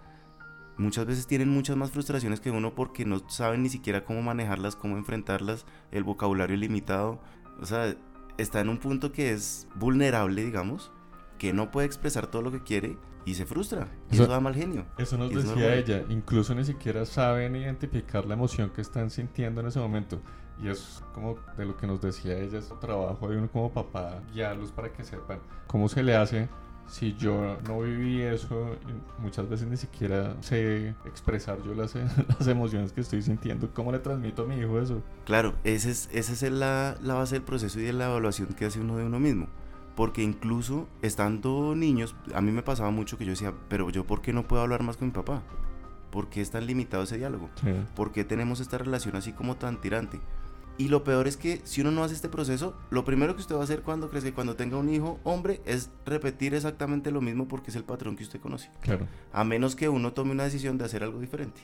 muchas 0.78 1.04
veces 1.04 1.26
tienen 1.26 1.50
muchas 1.50 1.76
más 1.76 1.90
frustraciones 1.90 2.40
que 2.40 2.50
uno 2.50 2.75
porque 2.75 3.04
no 3.04 3.28
saben 3.28 3.62
ni 3.62 3.68
siquiera 3.68 4.07
cómo 4.07 4.23
manejarlas, 4.23 4.75
cómo 4.75 4.97
enfrentarlas, 4.97 5.66
el 5.90 6.02
vocabulario 6.04 6.57
limitado, 6.57 7.21
o 7.61 7.66
sea, 7.66 7.95
está 8.38 8.61
en 8.61 8.71
un 8.71 8.78
punto 8.78 9.12
que 9.12 9.33
es 9.35 9.68
vulnerable, 9.75 10.42
digamos, 10.47 10.92
que 11.37 11.52
no 11.52 11.71
puede 11.71 11.87
expresar 11.87 12.28
todo 12.28 12.40
lo 12.40 12.52
que 12.52 12.62
quiere 12.62 12.97
y 13.30 13.35
se 13.35 13.47
frustra, 13.47 13.88
y 14.11 14.14
Eso- 14.14 14.25
eso 14.25 14.32
da 14.32 14.40
mal 14.40 14.54
genio. 14.54 14.85
Eso 14.97 15.16
nos 15.18 15.30
decía 15.32 15.75
ella, 15.75 16.04
incluso 16.08 16.54
ni 16.54 16.64
siquiera 16.64 17.04
saben 17.04 17.56
identificar 17.56 18.25
la 18.26 18.35
emoción 18.35 18.70
que 18.70 18.80
están 18.80 19.11
sintiendo 19.11 19.61
en 19.61 19.66
ese 19.68 19.78
momento. 19.78 20.20
Y 20.62 20.68
es 20.68 21.02
como 21.14 21.37
de 21.56 21.64
lo 21.66 21.76
que 21.76 21.87
nos 21.87 22.00
decía 22.00 22.37
ella, 22.38 22.58
es 22.58 22.70
un 22.70 22.80
trabajo 22.80 23.28
de 23.28 23.38
uno 23.38 23.49
como 23.50 23.70
papá, 23.70 24.20
guiarlos 24.32 24.73
para 24.73 24.92
que 24.92 25.04
sepan 25.04 25.38
cómo 25.66 25.88
se 25.88 26.02
le 26.02 26.16
hace 26.16 26.49
si 26.88 27.14
yo 27.16 27.58
no 27.68 27.80
viví 27.82 28.23
eso, 28.23 28.75
muchas 29.18 29.47
veces 29.47 29.68
ni 29.68 29.76
siquiera 29.76 30.35
sé 30.40 30.94
expresar 31.04 31.62
yo 31.62 31.75
las, 31.75 31.94
las 32.38 32.49
emociones 32.49 32.92
que 32.92 33.02
estoy 33.02 33.20
sintiendo, 33.20 33.68
cómo 33.75 33.92
le 33.92 33.99
transmito 33.99 34.42
a 34.42 34.47
mi 34.47 34.56
hijo 34.56 34.80
eso. 34.80 35.02
Claro, 35.26 35.54
esa 35.64 35.90
es, 35.90 36.08
esa 36.12 36.32
es 36.32 36.50
la, 36.50 36.97
la 37.02 37.12
base 37.14 37.35
del 37.35 37.42
proceso 37.44 37.78
y 37.78 37.82
de 37.82 37.92
la 37.92 38.06
evaluación 38.06 38.49
que 38.54 38.64
hace 38.64 38.80
uno 38.80 38.97
de 38.97 39.04
uno 39.04 39.20
mismo. 39.20 39.49
Porque 39.98 40.22
incluso 40.22 40.86
estando 41.02 41.74
niños, 41.74 42.14
a 42.32 42.40
mí 42.40 42.52
me 42.52 42.62
pasaba 42.62 42.92
mucho 42.92 43.18
que 43.18 43.24
yo 43.24 43.32
decía, 43.32 43.52
pero 43.68 43.90
yo 43.90 44.06
¿por 44.06 44.22
qué 44.22 44.32
no 44.32 44.44
puedo 44.46 44.62
hablar 44.62 44.84
más 44.84 44.96
con 44.96 45.08
mi 45.08 45.12
papá? 45.12 45.42
¿Por 46.12 46.28
qué 46.28 46.40
es 46.40 46.52
tan 46.52 46.66
limitado 46.66 47.02
ese 47.02 47.18
diálogo? 47.18 47.50
Sí. 47.60 47.70
¿Por 47.96 48.12
qué 48.12 48.22
tenemos 48.22 48.60
esta 48.60 48.78
relación 48.78 49.16
así 49.16 49.32
como 49.32 49.56
tan 49.56 49.80
tirante? 49.80 50.20
Y 50.76 50.86
lo 50.86 51.02
peor 51.02 51.26
es 51.26 51.36
que 51.36 51.60
si 51.64 51.80
uno 51.80 51.90
no 51.90 52.04
hace 52.04 52.14
este 52.14 52.28
proceso, 52.28 52.76
lo 52.90 53.04
primero 53.04 53.34
que 53.34 53.40
usted 53.40 53.56
va 53.56 53.62
a 53.62 53.64
hacer 53.64 53.82
cuando 53.82 54.08
crezca, 54.08 54.32
cuando 54.32 54.54
tenga 54.54 54.76
un 54.76 54.88
hijo 54.88 55.18
hombre, 55.24 55.60
es 55.64 55.90
repetir 56.06 56.54
exactamente 56.54 57.10
lo 57.10 57.20
mismo 57.20 57.48
porque 57.48 57.70
es 57.70 57.76
el 57.76 57.82
patrón 57.82 58.14
que 58.14 58.22
usted 58.22 58.38
conoce. 58.38 58.70
Claro. 58.82 59.08
A 59.32 59.42
menos 59.42 59.74
que 59.74 59.88
uno 59.88 60.12
tome 60.12 60.30
una 60.30 60.44
decisión 60.44 60.78
de 60.78 60.84
hacer 60.84 61.02
algo 61.02 61.18
diferente. 61.20 61.60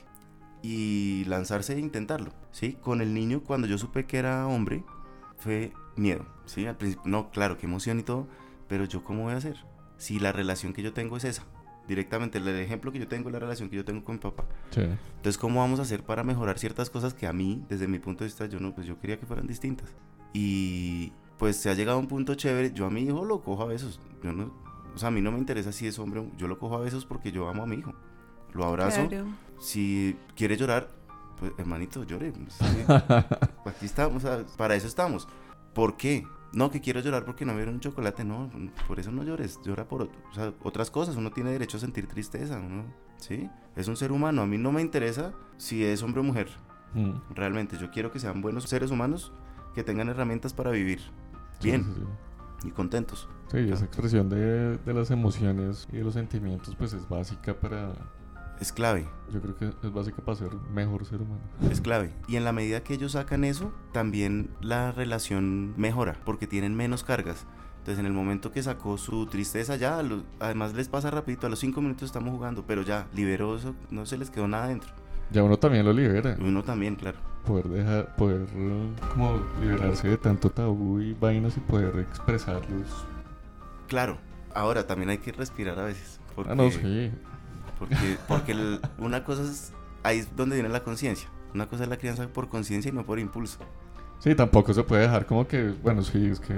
y 0.61 1.23
lanzarse 1.25 1.75
e 1.75 1.79
intentarlo, 1.79 2.31
¿sí? 2.51 2.73
Con 2.81 2.99
el 3.01 3.13
niño, 3.13 3.41
cuando 3.43 3.67
yo 3.67 3.77
supe 3.77 4.05
que 4.05 4.17
era 4.17 4.47
hombre, 4.47 4.83
fue 5.37 5.71
miedo, 5.95 6.25
¿sí? 6.45 6.65
Al 6.65 6.75
principio, 6.77 7.09
no, 7.09 7.29
claro, 7.31 7.57
qué 7.57 7.65
emoción 7.65 7.99
y 7.99 8.03
todo, 8.03 8.27
pero 8.67 8.85
yo 8.85 9.03
cómo 9.03 9.23
voy 9.23 9.33
a 9.33 9.37
hacer 9.37 9.57
si 9.97 10.19
la 10.19 10.31
relación 10.31 10.73
que 10.73 10.81
yo 10.83 10.93
tengo 10.93 11.17
es 11.17 11.23
esa. 11.23 11.43
Directamente, 11.87 12.39
el 12.39 12.47
ejemplo 12.47 12.91
que 12.91 12.97
yo 12.99 13.07
tengo 13.07 13.29
es 13.29 13.33
la 13.33 13.39
relación 13.39 13.69
que 13.69 13.75
yo 13.75 13.85
tengo 13.85 14.03
con 14.03 14.15
mi 14.15 14.19
papá. 14.19 14.43
Sí. 14.71 14.81
Entonces, 14.81 15.37
¿cómo 15.37 15.59
vamos 15.59 15.79
a 15.79 15.83
hacer 15.83 16.03
para 16.03 16.23
mejorar 16.23 16.57
ciertas 16.57 16.89
cosas 16.89 17.13
que 17.13 17.27
a 17.27 17.33
mí, 17.33 17.63
desde 17.69 17.87
mi 17.87 17.99
punto 17.99 18.23
de 18.23 18.29
vista, 18.29 18.47
yo 18.47 18.59
no, 18.59 18.73
pues 18.73 18.87
yo 18.87 18.99
quería 18.99 19.19
que 19.19 19.25
fueran 19.27 19.45
distintas? 19.45 19.93
Y 20.33 21.13
pues 21.37 21.57
se 21.57 21.69
ha 21.69 21.73
llegado 21.75 21.97
a 21.97 22.01
un 22.01 22.07
punto 22.07 22.33
chévere. 22.35 22.73
Yo 22.73 22.87
a 22.87 22.89
mi 22.89 23.01
hijo 23.03 23.23
lo 23.23 23.41
cojo 23.43 23.63
a 23.63 23.65
besos. 23.67 23.99
Yo 24.23 24.33
no, 24.33 24.51
o 24.93 24.97
sea, 24.97 25.09
a 25.09 25.11
mí 25.11 25.21
no 25.21 25.31
me 25.31 25.37
interesa 25.37 25.71
si 25.71 25.85
es 25.87 25.99
hombre. 25.99 26.21
o- 26.21 26.31
Yo 26.37 26.47
lo 26.47 26.57
cojo 26.57 26.75
a 26.75 26.79
besos 26.79 27.05
porque 27.05 27.31
yo 27.31 27.47
amo 27.47 27.63
a 27.63 27.67
mi 27.67 27.75
hijo. 27.77 27.93
Lo 28.53 28.65
abrazo. 28.65 29.07
Claro. 29.07 29.27
Si 29.59 30.17
quiere 30.35 30.57
llorar, 30.57 30.89
pues 31.39 31.51
hermanito, 31.57 32.03
llore. 32.03 32.33
Sí. 32.49 32.65
Aquí 33.65 33.85
estamos, 33.85 34.23
o 34.23 34.27
sea, 34.27 34.45
para 34.57 34.75
eso 34.75 34.87
estamos. 34.87 35.27
¿Por 35.75 35.95
qué? 35.97 36.25
No, 36.53 36.71
que 36.71 36.81
quiero 36.81 37.01
llorar 37.01 37.25
porque 37.25 37.45
no 37.45 37.51
me 37.51 37.57
dieron 37.59 37.75
un 37.75 37.81
chocolate. 37.81 38.23
No, 38.23 38.49
por 38.87 38.99
eso 38.99 39.11
no 39.11 39.23
llores. 39.23 39.59
Llora 39.63 39.87
por 39.87 40.03
ot- 40.09 40.15
o 40.31 40.33
sea, 40.33 40.53
otras 40.63 40.89
cosas. 40.89 41.15
Uno 41.17 41.29
tiene 41.31 41.51
derecho 41.51 41.77
a 41.77 41.79
sentir 41.81 42.07
tristeza. 42.07 42.57
uno- 42.57 42.85
¿Sí? 43.17 43.49
Es 43.75 43.87
un 43.87 43.95
ser 43.97 44.11
humano. 44.11 44.41
A 44.41 44.45
mí 44.47 44.57
no 44.57 44.71
me 44.71 44.81
interesa 44.81 45.33
si 45.57 45.83
es 45.83 46.01
hombre 46.01 46.21
o 46.21 46.23
mujer. 46.23 46.47
Mm. 46.93 47.11
Realmente, 47.35 47.77
yo 47.77 47.91
quiero 47.91 48.09
que 48.11 48.19
sean 48.19 48.41
buenos 48.41 48.63
seres 48.63 48.89
humanos 48.89 49.31
que 49.73 49.83
tengan 49.83 50.07
herramientas 50.09 50.53
para 50.53 50.71
vivir 50.71 51.01
bien 51.61 51.83
sí, 51.83 52.01
sí. 52.61 52.67
y 52.69 52.71
contentos. 52.71 53.27
Sí, 53.51 53.57
esa 53.69 53.83
expresión 53.85 54.29
de, 54.29 54.77
de 54.77 54.93
las 54.93 55.11
emociones 55.11 55.87
y 55.91 55.97
de 55.97 56.03
los 56.03 56.13
sentimientos 56.13 56.73
pues 56.75 56.93
es 56.93 57.07
básica 57.09 57.53
para, 57.59 57.93
Es 58.61 58.71
clave. 58.71 59.05
yo 59.33 59.41
creo 59.41 59.55
que 59.57 59.65
es 59.85 59.93
básica 59.93 60.21
para 60.23 60.37
ser 60.37 60.49
mejor 60.73 61.05
ser 61.05 61.21
humano. 61.21 61.41
Es 61.69 61.81
clave. 61.81 62.11
Y 62.27 62.35
en 62.37 62.43
la 62.45 62.51
medida 62.53 62.83
que 62.83 62.93
ellos 62.93 63.13
sacan 63.13 63.43
eso, 63.43 63.71
también 63.91 64.49
la 64.61 64.91
relación 64.91 65.73
mejora, 65.77 66.15
porque 66.25 66.47
tienen 66.47 66.75
menos 66.75 67.03
cargas. 67.03 67.45
Entonces, 67.79 67.99
en 67.99 68.05
el 68.05 68.13
momento 68.13 68.51
que 68.51 68.63
sacó 68.63 68.97
su 68.97 69.27
tristeza, 69.27 69.75
ya, 69.75 70.01
lo- 70.01 70.23
además 70.39 70.73
les 70.73 70.87
pasa 70.87 71.11
rapidito, 71.11 71.45
a 71.47 71.49
los 71.49 71.59
cinco 71.59 71.81
minutos 71.81 72.03
estamos 72.03 72.33
jugando, 72.33 72.63
pero 72.65 72.81
ya, 72.81 73.07
liberó 73.13 73.55
eso, 73.57 73.75
no 73.91 74.05
se 74.05 74.17
les 74.17 74.29
quedó 74.31 74.47
nada 74.47 74.67
dentro. 74.69 74.89
Ya 75.31 75.43
uno 75.43 75.57
también 75.57 75.85
lo 75.85 75.93
libera, 75.93 76.35
Uno 76.39 76.63
también, 76.63 76.95
claro. 76.95 77.17
poder 77.45 77.67
dejar, 77.67 78.15
poder 78.15 78.45
como 79.13 79.39
liberarse 79.61 80.07
de 80.07 80.17
tanto 80.17 80.49
tabú 80.49 80.99
y 80.99 81.13
vainas 81.13 81.57
y 81.57 81.59
poder 81.59 81.99
expresarlos. 81.99 83.05
Claro. 83.87 84.17
Ahora, 84.53 84.87
también 84.87 85.09
hay 85.09 85.17
que 85.17 85.31
respirar 85.31 85.77
a 85.79 85.83
veces. 85.85 86.19
Porque, 86.35 86.51
Ah, 86.51 86.55
no, 86.55 86.71
sí. 86.71 87.11
Porque, 87.89 88.17
porque 88.27 88.51
el- 88.53 88.79
una 88.97 89.23
cosa 89.23 89.43
es, 89.43 89.73
ahí 90.03 90.19
es 90.19 90.35
donde 90.35 90.55
viene 90.55 90.69
la 90.69 90.83
conciencia. 90.83 91.29
Una 91.53 91.67
cosa 91.67 91.83
es 91.83 91.89
la 91.89 91.97
crianza 91.97 92.27
por 92.27 92.49
conciencia 92.49 92.89
y 92.89 92.91
no 92.93 93.05
por 93.05 93.19
impulso. 93.19 93.59
Sí, 94.19 94.33
tampoco 94.35 94.73
se 94.73 94.83
puede 94.83 95.03
dejar 95.03 95.25
como 95.25 95.47
que, 95.47 95.73
bueno, 95.83 96.01
sí, 96.01 96.25
es 96.27 96.39
que 96.39 96.53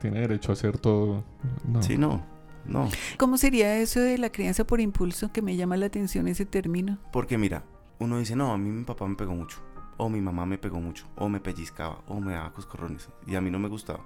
tiene 0.00 0.20
derecho 0.20 0.52
a 0.52 0.54
hacer 0.54 0.78
todo. 0.78 1.24
No. 1.66 1.82
Sí, 1.82 1.96
no, 1.98 2.24
no. 2.64 2.88
¿Cómo 3.18 3.36
sería 3.36 3.76
eso 3.78 4.00
de 4.00 4.18
la 4.18 4.30
crianza 4.30 4.64
por 4.64 4.80
impulso? 4.80 5.32
Que 5.32 5.42
me 5.42 5.56
llama 5.56 5.76
la 5.76 5.86
atención 5.86 6.26
ese 6.28 6.46
término. 6.46 6.98
Porque 7.12 7.38
mira, 7.38 7.64
uno 7.98 8.18
dice, 8.18 8.34
no, 8.36 8.52
a 8.52 8.58
mí 8.58 8.70
mi 8.70 8.84
papá 8.84 9.06
me 9.06 9.14
pegó 9.16 9.34
mucho, 9.34 9.58
o 9.96 10.08
mi 10.08 10.20
mamá 10.20 10.46
me 10.46 10.58
pegó 10.58 10.80
mucho, 10.80 11.06
o 11.16 11.28
me 11.28 11.40
pellizcaba, 11.40 11.98
o 12.08 12.20
me 12.20 12.32
daba 12.32 12.52
coscorrones, 12.52 13.08
y 13.26 13.34
a 13.34 13.40
mí 13.40 13.50
no 13.50 13.58
me 13.58 13.68
gustaba. 13.68 14.00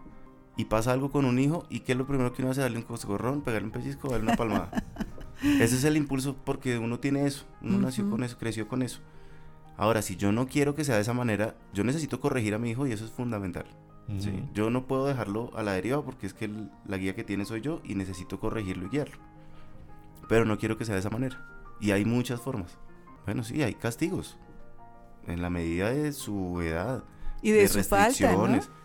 Y 0.59 0.65
pasa 0.65 0.93
algo 0.93 1.11
con 1.11 1.27
un 1.27 1.39
hijo, 1.39 1.67
¿y 1.69 1.81
qué 1.81 1.93
es 1.93 1.99
lo 1.99 2.07
primero 2.07 2.33
que 2.33 2.41
uno 2.43 2.51
hace? 2.51 2.63
Darle 2.63 2.79
un 2.79 2.85
coscorrón, 2.85 3.43
pegarle 3.43 3.67
un 3.67 3.73
pellizco, 3.73 4.09
darle 4.09 4.25
una 4.25 4.37
palmada. 4.37 4.71
Ese 5.61 5.77
es 5.77 5.85
el 5.85 5.97
impulso 5.97 6.37
porque 6.45 6.79
uno 6.79 6.99
tiene 6.99 7.27
eso, 7.27 7.45
uno 7.63 7.79
nació 7.79 8.09
con 8.11 8.23
eso, 8.23 8.37
creció 8.39 8.69
con 8.69 8.83
eso. 8.83 9.01
Ahora, 9.79 10.01
si 10.03 10.17
yo 10.17 10.33
no 10.33 10.47
quiero 10.47 10.75
que 10.75 10.85
sea 10.85 10.95
de 10.97 11.03
esa 11.03 11.13
manera, 11.13 11.55
yo 11.75 11.85
necesito 11.85 12.21
corregir 12.21 12.55
a 12.55 12.59
mi 12.59 12.71
hijo 12.71 12.87
y 12.87 12.93
eso 12.93 13.05
es 13.05 13.11
fundamental. 13.11 13.67
Yo 14.55 14.71
no 14.71 14.87
puedo 14.87 15.07
dejarlo 15.07 15.51
a 15.57 15.63
la 15.63 15.73
deriva 15.73 16.03
porque 16.05 16.27
es 16.27 16.33
que 16.35 16.45
el- 16.47 16.71
la 16.87 16.97
guía 16.97 17.15
que 17.15 17.25
tiene 17.25 17.45
soy 17.45 17.61
yo 17.61 17.81
y 17.85 17.95
necesito 17.97 18.39
corregirlo 18.41 18.87
y 18.87 18.91
guiarlo. 18.91 19.17
Pero 20.29 20.45
no 20.45 20.59
quiero 20.59 20.79
que 20.79 20.85
sea 20.85 20.95
de 20.95 21.01
esa 21.01 21.11
manera. 21.11 21.45
Y 21.81 21.91
hay 21.91 22.05
muchas 22.05 22.41
formas. 22.41 22.79
Bueno, 23.25 23.43
sí, 23.45 23.63
hay 23.63 23.75
castigos. 23.75 24.39
En 25.27 25.43
la 25.43 25.51
medida 25.51 25.91
de 25.91 26.13
su 26.13 26.61
edad. 26.63 27.03
Y 27.43 27.51
de, 27.51 27.67
su 27.69 27.83
falta, 27.83 28.33
¿no? 28.33 28.39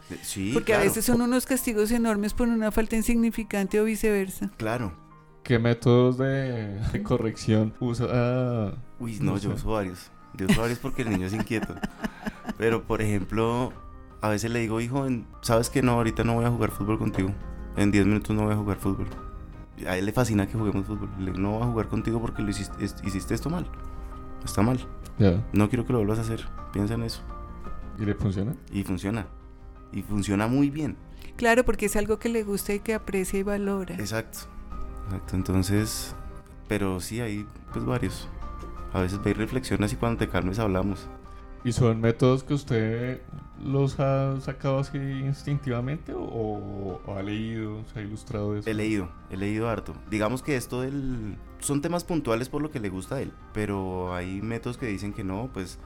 De- 0.09 0.17
sí, 0.23 0.51
Porque 0.53 0.73
a 0.73 0.79
veces 0.79 1.05
son 1.05 1.21
unos 1.21 1.45
castigos 1.45 1.91
enormes 1.91 2.33
por 2.33 2.47
una 2.47 2.71
falta 2.71 2.95
insignificante 2.95 3.79
o 3.79 3.85
viceversa. 3.85 4.49
Claro. 4.57 4.91
¿Qué 5.43 5.59
métodos 5.59 6.17
de, 6.17 6.79
de 6.91 7.03
corrección 7.03 7.73
usa? 7.79 8.07
ah, 8.11 8.73
Uy, 8.99 9.17
no, 9.19 9.31
No 9.33 9.37
yo 9.37 9.49
sé. 9.49 9.55
uso 9.55 9.69
varios. 9.71 10.11
Yo 10.35 10.45
uso 10.47 10.61
varios 10.61 10.79
porque 10.79 11.01
el 11.01 11.09
niño 11.09 11.25
es 11.27 11.33
inquieto. 11.33 11.75
Pero, 12.57 12.83
por 12.83 13.01
ejemplo, 13.01 13.73
a 14.21 14.29
veces 14.29 14.51
le 14.51 14.59
digo, 14.59 14.79
hijo, 14.81 15.05
¿sabes 15.41 15.69
que 15.69 15.81
no? 15.81 15.93
Ahorita 15.93 16.23
no 16.23 16.35
voy 16.35 16.45
a 16.45 16.49
jugar 16.51 16.71
fútbol 16.71 16.99
contigo. 16.99 17.31
En 17.75 17.91
10 17.91 18.05
minutos 18.05 18.35
no 18.35 18.43
voy 18.43 18.53
a 18.53 18.57
jugar 18.57 18.77
fútbol. 18.77 19.07
A 19.87 19.97
él 19.97 20.05
le 20.05 20.11
fascina 20.13 20.45
que 20.47 20.57
juguemos 20.57 20.85
fútbol. 20.85 21.09
Le 21.19 21.25
digo, 21.31 21.37
no 21.39 21.51
voy 21.53 21.63
a 21.63 21.65
jugar 21.65 21.87
contigo 21.87 22.21
porque 22.21 22.41
lo 22.43 22.49
hiciste, 22.49 22.83
es- 22.83 22.95
hiciste 23.03 23.33
esto 23.33 23.49
mal. 23.49 23.67
Está 24.45 24.61
mal. 24.61 24.79
ya. 25.17 25.43
No 25.53 25.69
quiero 25.69 25.85
que 25.85 25.93
lo 25.93 25.99
vuelvas 25.99 26.19
a 26.19 26.21
hacer. 26.21 26.45
Piensa 26.71 26.93
en 26.93 27.03
eso. 27.03 27.21
¿Y 27.99 28.05
le 28.05 28.13
funciona? 28.15 28.53
Y 28.71 28.83
funciona. 28.83 29.25
Y 29.91 30.03
funciona 30.03 30.47
muy 30.47 30.69
bien. 30.69 30.95
Claro, 31.35 31.63
porque 31.65 31.87
es 31.87 31.95
algo 31.95 32.19
que 32.19 32.29
le 32.29 32.43
gusta 32.43 32.73
y 32.73 32.79
que 32.79 32.93
aprecia 32.93 33.39
y 33.39 33.43
valora. 33.43 33.95
Exacto. 33.95 34.39
Exacto. 35.05 35.35
Entonces, 35.35 36.15
pero 36.67 36.99
sí 36.99 37.19
hay 37.21 37.45
pues 37.73 37.85
varios. 37.85 38.27
A 38.93 39.01
veces 39.01 39.21
ve 39.23 39.31
y 39.31 39.33
reflexionas 39.33 39.93
y 39.93 39.95
cuando 39.95 40.19
te 40.19 40.27
calmes 40.27 40.59
hablamos. 40.59 41.07
¿Y 41.63 41.73
son 41.73 42.01
métodos 42.01 42.43
que 42.43 42.55
usted 42.55 43.21
los 43.63 43.99
ha 43.99 44.39
sacado 44.41 44.79
así 44.79 44.97
instintivamente 44.97 46.13
o, 46.13 46.99
o 47.05 47.15
ha 47.15 47.21
leído, 47.21 47.83
se 47.93 47.99
ha 47.99 48.01
ilustrado 48.01 48.57
eso? 48.57 48.67
He 48.69 48.73
leído, 48.73 49.09
he 49.29 49.37
leído 49.37 49.69
harto. 49.69 49.93
Digamos 50.09 50.41
que 50.41 50.55
esto 50.55 50.81
del... 50.81 51.37
Son 51.59 51.81
temas 51.81 52.03
puntuales 52.03 52.49
por 52.49 52.63
lo 52.63 52.71
que 52.71 52.79
le 52.79 52.89
gusta 52.89 53.15
a 53.15 53.21
él, 53.21 53.31
pero 53.53 54.15
hay 54.15 54.41
métodos 54.41 54.77
que 54.77 54.87
dicen 54.87 55.13
que 55.13 55.23
no, 55.23 55.51
pues 55.53 55.77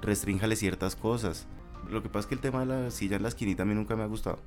restrínjale 0.00 0.54
ciertas 0.54 0.94
cosas. 0.94 1.48
Lo 1.90 2.02
que 2.02 2.08
pasa 2.08 2.20
es 2.20 2.26
que 2.26 2.34
el 2.36 2.40
tema 2.40 2.60
de 2.60 2.66
la 2.66 2.90
silla 2.92 3.16
en 3.16 3.22
la 3.22 3.28
esquinita 3.28 3.64
a 3.64 3.66
mí 3.66 3.74
nunca 3.74 3.96
me 3.96 4.04
ha 4.04 4.06
gustado. 4.06 4.38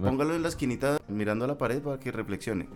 Póngalo 0.00 0.34
en 0.34 0.42
la 0.42 0.48
esquinita 0.48 0.98
mirando 1.08 1.44
a 1.44 1.48
la 1.48 1.58
pared 1.58 1.82
para 1.82 1.98
que 1.98 2.12
reflexione. 2.12 2.68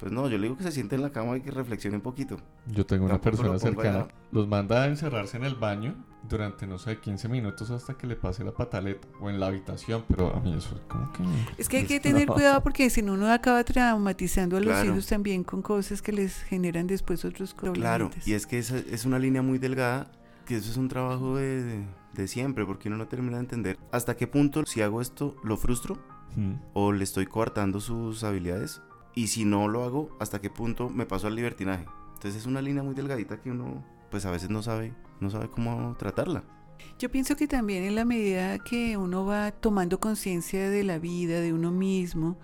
Pues 0.00 0.10
no, 0.12 0.28
yo 0.30 0.38
le 0.38 0.44
digo 0.44 0.56
que 0.56 0.62
se 0.62 0.72
siente 0.72 0.96
en 0.96 1.02
la 1.02 1.10
cama 1.10 1.36
y 1.36 1.42
que 1.42 1.50
reflexione 1.50 1.96
un 1.96 2.02
poquito. 2.02 2.38
Yo 2.66 2.86
tengo 2.86 3.04
una 3.04 3.14
Tampoco 3.20 3.30
persona 3.30 3.52
lo 3.52 3.58
cercana. 3.58 3.98
allá. 4.04 4.08
Los 4.32 4.48
manda 4.48 4.82
a 4.82 4.86
encerrarse 4.86 5.36
en 5.36 5.44
el 5.44 5.54
baño 5.56 5.94
durante, 6.26 6.66
no 6.66 6.78
sé, 6.78 6.98
15 7.00 7.28
minutos 7.28 7.70
hasta 7.70 7.94
que 7.98 8.06
le 8.06 8.16
pase 8.16 8.42
la 8.42 8.52
pataleta 8.52 9.06
o 9.20 9.28
en 9.28 9.38
la 9.38 9.48
habitación, 9.48 10.04
pero 10.08 10.34
a 10.34 10.40
mí 10.40 10.54
eso 10.56 10.74
es 10.76 10.80
como 10.88 11.12
que... 11.12 11.22
Es 11.58 11.68
que 11.68 11.78
hay 11.78 11.86
que 11.86 12.00
tener 12.00 12.26
cuidado 12.26 12.62
porque 12.62 12.88
si 12.88 13.02
no 13.02 13.12
uno 13.12 13.30
acaba 13.30 13.62
traumatizando 13.64 14.56
a 14.56 14.60
los 14.60 14.68
Claro. 14.72 14.90
hijos 14.92 15.06
también 15.06 15.44
con 15.44 15.60
cosas 15.60 16.00
que 16.00 16.12
les 16.12 16.42
generan 16.44 16.86
después 16.86 17.24
otros 17.26 17.52
problemas. 17.52 17.78
Claro, 17.80 18.10
y 18.24 18.32
es 18.32 18.46
que 18.46 18.58
esa 18.58 18.78
es 18.78 19.04
una 19.04 19.18
línea 19.18 19.42
muy 19.42 19.58
delgada, 19.58 20.10
que 20.46 20.56
eso 20.56 20.70
es 20.70 20.76
un 20.78 20.88
trabajo 20.88 21.36
de, 21.36 21.62
de- 21.62 21.86
de 22.14 22.26
siempre, 22.26 22.64
porque 22.64 22.88
uno 22.88 22.96
no 22.96 23.06
termina 23.06 23.36
de 23.36 23.42
entender 23.42 23.78
hasta 23.92 24.16
qué 24.16 24.26
punto 24.26 24.64
si 24.66 24.80
hago 24.82 25.00
esto 25.02 25.36
lo 25.44 25.56
frustro 25.58 25.98
o 26.74 26.92
le 26.92 27.04
estoy 27.04 27.26
coartando 27.26 27.80
sus 27.80 28.24
habilidades 28.24 28.80
y 29.14 29.28
si 29.28 29.44
no 29.44 29.68
lo 29.68 29.84
hago, 29.84 30.16
hasta 30.20 30.40
qué 30.40 30.50
punto 30.50 30.88
me 30.88 31.06
paso 31.06 31.26
al 31.26 31.34
libertinaje. 31.34 31.86
Entonces 32.14 32.36
es 32.36 32.46
una 32.46 32.62
línea 32.62 32.82
muy 32.82 32.94
delgadita 32.94 33.40
que 33.40 33.50
uno 33.50 33.84
pues 34.10 34.26
a 34.26 34.30
veces 34.30 34.50
no 34.50 34.62
sabe, 34.62 34.92
no 35.20 35.30
sabe 35.30 35.48
cómo 35.48 35.96
tratarla. 35.98 36.44
Yo 36.98 37.10
pienso 37.10 37.36
que 37.36 37.46
también 37.46 37.84
en 37.84 37.94
la 37.94 38.04
medida 38.04 38.58
que 38.58 38.96
uno 38.96 39.24
va 39.24 39.52
tomando 39.52 40.00
conciencia 40.00 40.68
de 40.68 40.84
la 40.84 40.98
vida, 40.98 41.40
de 41.40 41.52
uno 41.52 41.70
mismo, 41.70 42.38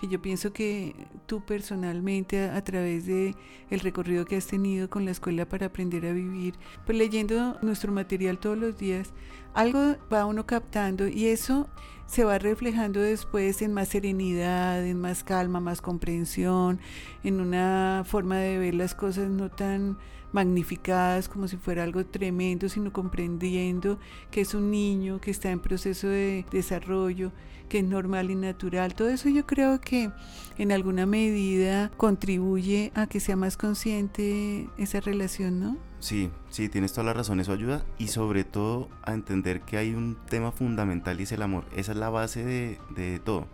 que 0.00 0.08
yo 0.08 0.20
pienso 0.20 0.52
que 0.52 0.94
tú 1.26 1.44
personalmente 1.44 2.48
a, 2.48 2.62
través 2.64 3.06
de 3.06 3.34
el 3.70 3.80
recorrido 3.80 4.24
que 4.24 4.36
has 4.36 4.46
tenido 4.46 4.88
con 4.88 5.04
la 5.04 5.10
escuela 5.10 5.48
para 5.48 5.66
aprender 5.66 6.06
a 6.06 6.12
vivir, 6.12 6.54
pues 6.86 6.96
leyendo 6.98 7.58
nuestro 7.62 7.92
material 7.92 8.38
todos 8.38 8.58
los 8.58 8.78
días, 8.78 9.12
algo 9.54 9.96
va 10.12 10.26
uno 10.26 10.46
captando 10.46 11.06
y 11.06 11.26
eso 11.26 11.68
se 12.10 12.24
va 12.24 12.40
reflejando 12.40 13.00
después 13.00 13.62
en 13.62 13.72
más 13.72 13.86
serenidad, 13.86 14.84
en 14.84 15.00
más 15.00 15.22
calma, 15.22 15.60
más 15.60 15.80
comprensión, 15.80 16.80
en 17.22 17.40
una 17.40 18.02
forma 18.04 18.38
de 18.38 18.58
ver 18.58 18.74
las 18.74 18.96
cosas 18.96 19.30
no 19.30 19.48
tan 19.48 19.96
magnificadas 20.32 21.28
como 21.28 21.46
si 21.46 21.56
fuera 21.56 21.84
algo 21.84 22.04
tremendo, 22.04 22.68
sino 22.68 22.92
comprendiendo 22.92 24.00
que 24.32 24.40
es 24.40 24.54
un 24.54 24.72
niño 24.72 25.20
que 25.20 25.30
está 25.30 25.52
en 25.52 25.60
proceso 25.60 26.08
de 26.08 26.44
desarrollo, 26.50 27.30
que 27.68 27.78
es 27.78 27.84
normal 27.84 28.32
y 28.32 28.34
natural. 28.34 28.96
Todo 28.96 29.08
eso 29.08 29.28
yo 29.28 29.46
creo 29.46 29.80
que 29.80 30.10
en 30.58 30.72
alguna 30.72 31.06
medida 31.06 31.92
contribuye 31.96 32.90
a 32.96 33.06
que 33.06 33.20
sea 33.20 33.36
más 33.36 33.56
consciente 33.56 34.68
esa 34.78 34.98
relación, 34.98 35.60
¿no? 35.60 35.89
Sí, 36.00 36.30
sí, 36.48 36.68
tienes 36.68 36.92
toda 36.92 37.04
la 37.04 37.12
razón, 37.12 37.40
eso 37.40 37.52
ayuda 37.52 37.84
y 37.98 38.08
sobre 38.08 38.44
todo 38.44 38.88
a 39.02 39.12
entender 39.12 39.60
que 39.60 39.76
hay 39.76 39.94
un 39.94 40.16
tema 40.28 40.50
fundamental 40.50 41.20
y 41.20 41.24
es 41.24 41.32
el 41.32 41.42
amor. 41.42 41.64
Esa 41.76 41.92
es 41.92 41.98
la 41.98 42.10
base 42.10 42.44
de, 42.44 42.78
de 42.90 43.18
todo. 43.18 43.46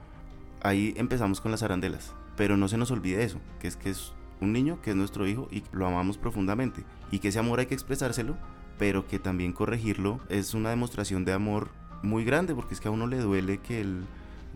Ahí 0.62 0.94
empezamos 0.96 1.40
con 1.40 1.50
las 1.50 1.62
arandelas, 1.62 2.14
pero 2.36 2.56
no 2.56 2.68
se 2.68 2.78
nos 2.78 2.90
olvide 2.90 3.24
eso, 3.24 3.40
que 3.60 3.68
es 3.68 3.76
que 3.76 3.90
es 3.90 4.12
un 4.40 4.52
niño 4.52 4.80
que 4.80 4.90
es 4.90 4.96
nuestro 4.96 5.26
hijo 5.26 5.48
y 5.50 5.64
lo 5.72 5.86
amamos 5.86 6.18
profundamente 6.18 6.84
y 7.10 7.18
que 7.18 7.28
ese 7.28 7.38
amor 7.38 7.58
hay 7.58 7.66
que 7.66 7.74
expresárselo 7.74 8.36
pero 8.78 9.06
que 9.06 9.18
también 9.18 9.52
corregirlo 9.52 10.20
es 10.28 10.54
una 10.54 10.70
demostración 10.70 11.24
de 11.24 11.32
amor 11.32 11.70
muy 12.02 12.24
grande, 12.24 12.54
porque 12.54 12.74
es 12.74 12.80
que 12.80 12.88
a 12.88 12.90
uno 12.90 13.06
le 13.06 13.18
duele 13.18 13.58
que 13.58 13.80
él 13.80 14.04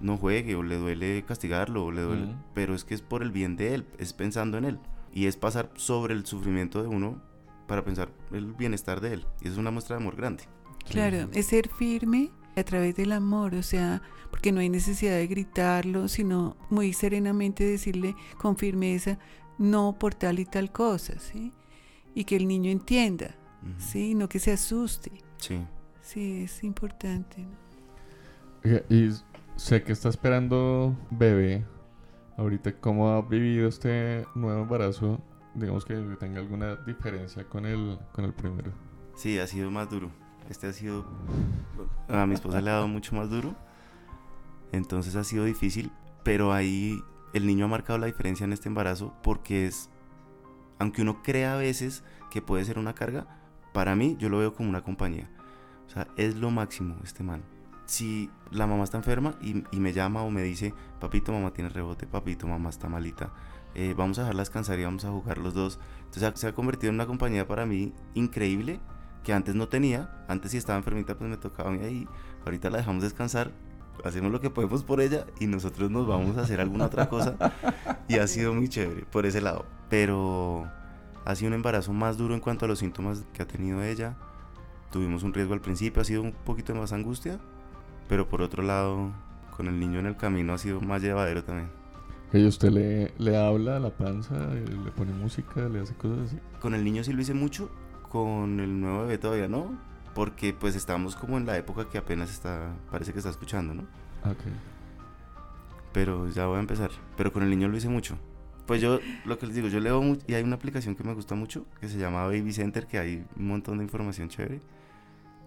no 0.01 0.17
juegue 0.17 0.55
o 0.55 0.63
le 0.63 0.77
duele 0.77 1.25
castigarlo, 1.27 1.85
o 1.85 1.93
le 1.93 2.03
duele, 2.03 2.35
pero 2.55 2.75
es 2.75 2.85
que 2.85 2.95
es 2.95 3.03
por 3.03 3.23
el 3.23 3.31
bien 3.31 3.57
de 3.57 3.75
él, 3.75 3.87
es 3.99 4.13
pensando 4.13 4.59
en 4.59 4.65
él. 4.65 4.79
Y 5.13 5.27
es 5.27 5.37
pasar 5.37 5.71
sobre 5.75 6.15
el 6.15 6.27
sufrimiento 6.27 6.83
de 6.83 6.89
uno 6.89 7.21
para 7.71 7.85
pensar 7.85 8.11
el 8.33 8.53
bienestar 8.53 9.01
de 9.01 9.13
él. 9.15 9.27
Y 9.41 9.45
eso 9.45 9.53
es 9.53 9.59
una 9.59 9.71
muestra 9.71 9.95
de 9.97 10.03
amor 10.03 10.17
grande. 10.17 10.43
Claro, 10.89 11.29
es 11.33 11.47
ser 11.47 11.69
firme 11.69 12.33
a 12.57 12.65
través 12.65 12.97
del 12.97 13.13
amor, 13.13 13.55
o 13.55 13.63
sea, 13.63 14.03
porque 14.29 14.51
no 14.51 14.59
hay 14.59 14.69
necesidad 14.69 15.15
de 15.15 15.29
gritarlo, 15.29 16.09
sino 16.09 16.57
muy 16.69 16.93
serenamente 16.93 17.63
decirle 17.65 18.17
con 18.39 18.57
firmeza, 18.57 19.21
no 19.57 19.97
por 19.97 20.15
tal 20.15 20.41
y 20.41 20.47
tal 20.47 20.73
cosa, 20.73 21.21
¿sí? 21.21 21.53
Y 22.13 22.25
que 22.25 22.35
el 22.35 22.49
niño 22.49 22.73
entienda, 22.73 23.37
Ujú. 23.63 23.73
¿sí? 23.81 24.15
No 24.17 24.29
que 24.29 24.41
se 24.41 24.51
asuste. 24.51 25.13
Sí. 25.37 25.61
Sí, 26.03 26.43
es 26.43 26.65
importante. 26.65 27.47
¿no? 28.65 28.81
Y 28.89 29.13
sé 29.55 29.85
que 29.85 29.93
está 29.93 30.09
esperando 30.09 30.97
bebé. 31.13 31.65
Ahorita, 32.37 32.73
¿cómo 32.81 33.11
ha 33.11 33.23
vivido 33.23 33.69
este 33.69 34.27
nuevo 34.35 34.63
embarazo? 34.63 35.21
Digamos 35.55 35.85
que 35.85 35.95
tenga 36.19 36.39
alguna 36.41 36.77
diferencia 36.77 37.45
con 37.45 37.67
el, 37.67 37.99
con 38.13 38.25
el 38.25 38.33
primero. 38.33 38.73
Sí, 39.15 39.39
ha 39.39 39.47
sido 39.47 39.71
más 39.71 39.91
duro. 39.91 40.11
Este 40.49 40.69
ha 40.69 40.73
sido... 40.73 41.05
A 42.09 42.27
mi 42.27 42.35
esposa 42.35 42.61
le 42.61 42.71
ha 42.71 42.75
dado 42.75 42.89
mucho 42.89 43.15
más 43.15 43.31
duro. 43.31 43.55
Entonces 44.73 45.17
ha 45.17 45.25
sido 45.25 45.45
difícil. 45.45 45.93
Pero 46.23 46.53
ahí 46.53 47.03
el 47.33 47.47
niño 47.47 47.65
ha 47.65 47.69
marcado 47.69 47.99
la 47.99 48.07
diferencia 48.07 48.45
en 48.45 48.53
este 48.53 48.69
embarazo 48.69 49.15
porque 49.23 49.67
es... 49.67 49.91
Aunque 50.79 51.03
uno 51.03 51.23
crea 51.23 51.55
a 51.55 51.57
veces 51.57 52.05
que 52.31 52.41
puede 52.41 52.65
ser 52.65 52.79
una 52.79 52.95
carga, 52.95 53.27
para 53.73 53.95
mí 53.95 54.17
yo 54.19 54.29
lo 54.29 54.39
veo 54.39 54.55
como 54.55 54.69
una 54.69 54.83
compañía. 54.83 55.29
O 55.87 55.91
sea, 55.91 56.09
es 56.17 56.37
lo 56.37 56.51
máximo 56.51 56.97
este 57.03 57.23
man. 57.23 57.43
Si 57.91 58.31
la 58.53 58.69
mamá 58.69 58.85
está 58.85 58.99
enferma 58.99 59.35
y, 59.43 59.65
me 59.81 59.93
llama 59.93 60.23
o 60.23 60.31
me 60.31 60.45
dice, 60.45 60.73
papito, 61.01 61.33
mamá 61.33 61.53
tiene 61.53 61.71
rebote, 61.71 62.07
papito, 62.07 62.47
mamá 62.47 62.71
está 62.71 62.89
malita, 62.89 63.33
eh, 63.75 63.95
vamos 63.97 64.17
a 64.21 64.23
dejarla 64.23 64.43
descansar 64.43 64.79
y 64.79 64.85
vamos 64.85 65.05
a 65.05 65.11
jugar 65.11 65.39
los 65.39 65.55
dos. 65.55 65.81
Entonces 66.05 66.39
se 66.39 66.47
ha 66.47 66.55
convertido 66.55 66.91
en 66.91 66.95
una 66.95 67.09
compañía 67.09 67.49
para 67.49 67.67
mí 67.67 67.93
increíble 68.15 68.79
que 69.25 69.33
antes 69.33 69.57
no 69.57 69.67
tenía. 69.67 70.25
Antes 70.29 70.53
si 70.53 70.57
estaba 70.57 70.79
enfermita 70.79 71.19
pues 71.19 71.29
me 71.29 71.37
tocaba 71.37 71.71
a 71.71 71.73
mí 71.73 71.85
ahí. 71.85 72.09
Ahorita 72.45 72.71
la 72.71 72.79
dejamos 72.79 73.03
descansar, 73.03 73.51
hacemos 74.05 74.31
lo 74.31 74.41
que 74.41 74.51
podemos 74.51 74.85
por 74.85 75.01
ella 75.01 75.27
y 75.41 75.49
nosotros 75.49 75.91
nos 75.91 76.07
vamos 76.07 76.37
a 76.37 76.43
hacer 76.43 76.61
alguna 76.61 76.87
otra 76.87 77.09
cosa. 77.09 77.35
Y 78.07 78.19
ha 78.19 78.29
sido 78.29 78.55
muy 78.55 78.69
chévere 78.69 79.05
por 79.05 79.27
ese 79.27 79.41
lado. 79.41 79.65
Pero 79.89 80.65
ha 81.25 81.35
sido 81.35 81.49
un 81.49 81.55
embarazo 81.55 81.93
más 81.93 82.17
duro 82.17 82.35
en 82.35 82.41
cuanto 82.41 82.67
a 82.67 82.69
los 82.69 82.79
síntomas 82.79 83.25
que 83.33 83.43
ha 83.43 83.49
tenido 83.49 83.83
ella. 83.83 84.17
Tuvimos 84.93 85.25
un 85.25 85.35
riesgo 85.35 85.55
al 85.55 85.61
principio, 85.61 86.01
ha 86.01 86.05
sido 86.05 86.23
un 86.23 86.31
poquito 86.31 86.73
más 86.77 86.93
angustia. 86.93 87.41
Pero 88.11 88.29
por 88.29 88.43
otro 88.43 88.63
lado, 88.65 89.13
con 89.57 89.69
el 89.69 89.79
niño 89.79 90.01
en 90.01 90.07
el 90.07 90.17
camino 90.17 90.53
ha 90.53 90.59
sido 90.59 90.81
más 90.81 91.01
llevadero 91.01 91.45
también. 91.45 91.71
¿Y 92.33 92.45
usted 92.45 92.71
le, 92.71 93.15
le 93.19 93.37
habla 93.37 93.77
a 93.77 93.81
la 93.81 93.91
panza, 93.91 94.35
eh, 94.53 94.65
le 94.85 94.91
pone 94.91 95.13
música, 95.13 95.69
le 95.69 95.81
hace 95.81 95.95
cosas 95.95 96.27
así? 96.27 96.39
Con 96.61 96.75
el 96.75 96.83
niño 96.85 97.05
sí 97.05 97.13
lo 97.13 97.23
hice 97.23 97.35
mucho, 97.35 97.71
con 98.09 98.59
el 98.59 98.81
nuevo 98.81 99.03
bebé 99.03 99.19
todavía 99.19 99.47
no, 99.47 99.79
porque 100.13 100.53
pues 100.53 100.75
estamos 100.75 101.15
como 101.15 101.39
en 101.39 101.47
la 101.47 101.57
época 101.57 101.89
que 101.89 101.99
apenas 101.99 102.31
está, 102.31 102.73
parece 102.91 103.13
que 103.13 103.19
está 103.19 103.31
escuchando, 103.31 103.75
¿no? 103.75 103.85
Ah, 104.25 104.33
Ok. 104.33 104.43
Pero 105.93 106.29
ya 106.29 106.47
voy 106.47 106.57
a 106.59 106.61
empezar. 106.61 106.91
Pero 107.17 107.33
con 107.33 107.43
el 107.43 107.51
niño 107.51 107.69
lo 107.69 107.77
hice 107.77 107.89
mucho. 107.89 108.17
Pues 108.67 108.81
yo, 108.81 109.01
lo 109.25 109.39
que 109.39 109.47
les 109.47 109.55
digo, 109.57 109.69
yo 109.69 109.81
leo 109.81 110.01
mucho 110.01 110.25
y 110.29 110.35
hay 110.35 110.43
una 110.45 110.55
aplicación 110.57 110.95
que 110.95 111.03
me 111.03 111.15
gusta 111.15 111.35
mucho 111.35 111.67
que 111.81 111.89
se 111.89 111.99
llama 111.99 112.25
Baby 112.27 112.53
Center, 112.53 112.87
que 112.87 112.99
hay 112.99 113.25
un 113.37 113.49
montón 113.49 113.79
de 113.79 113.85
información 113.85 114.29
chévere. 114.29 114.61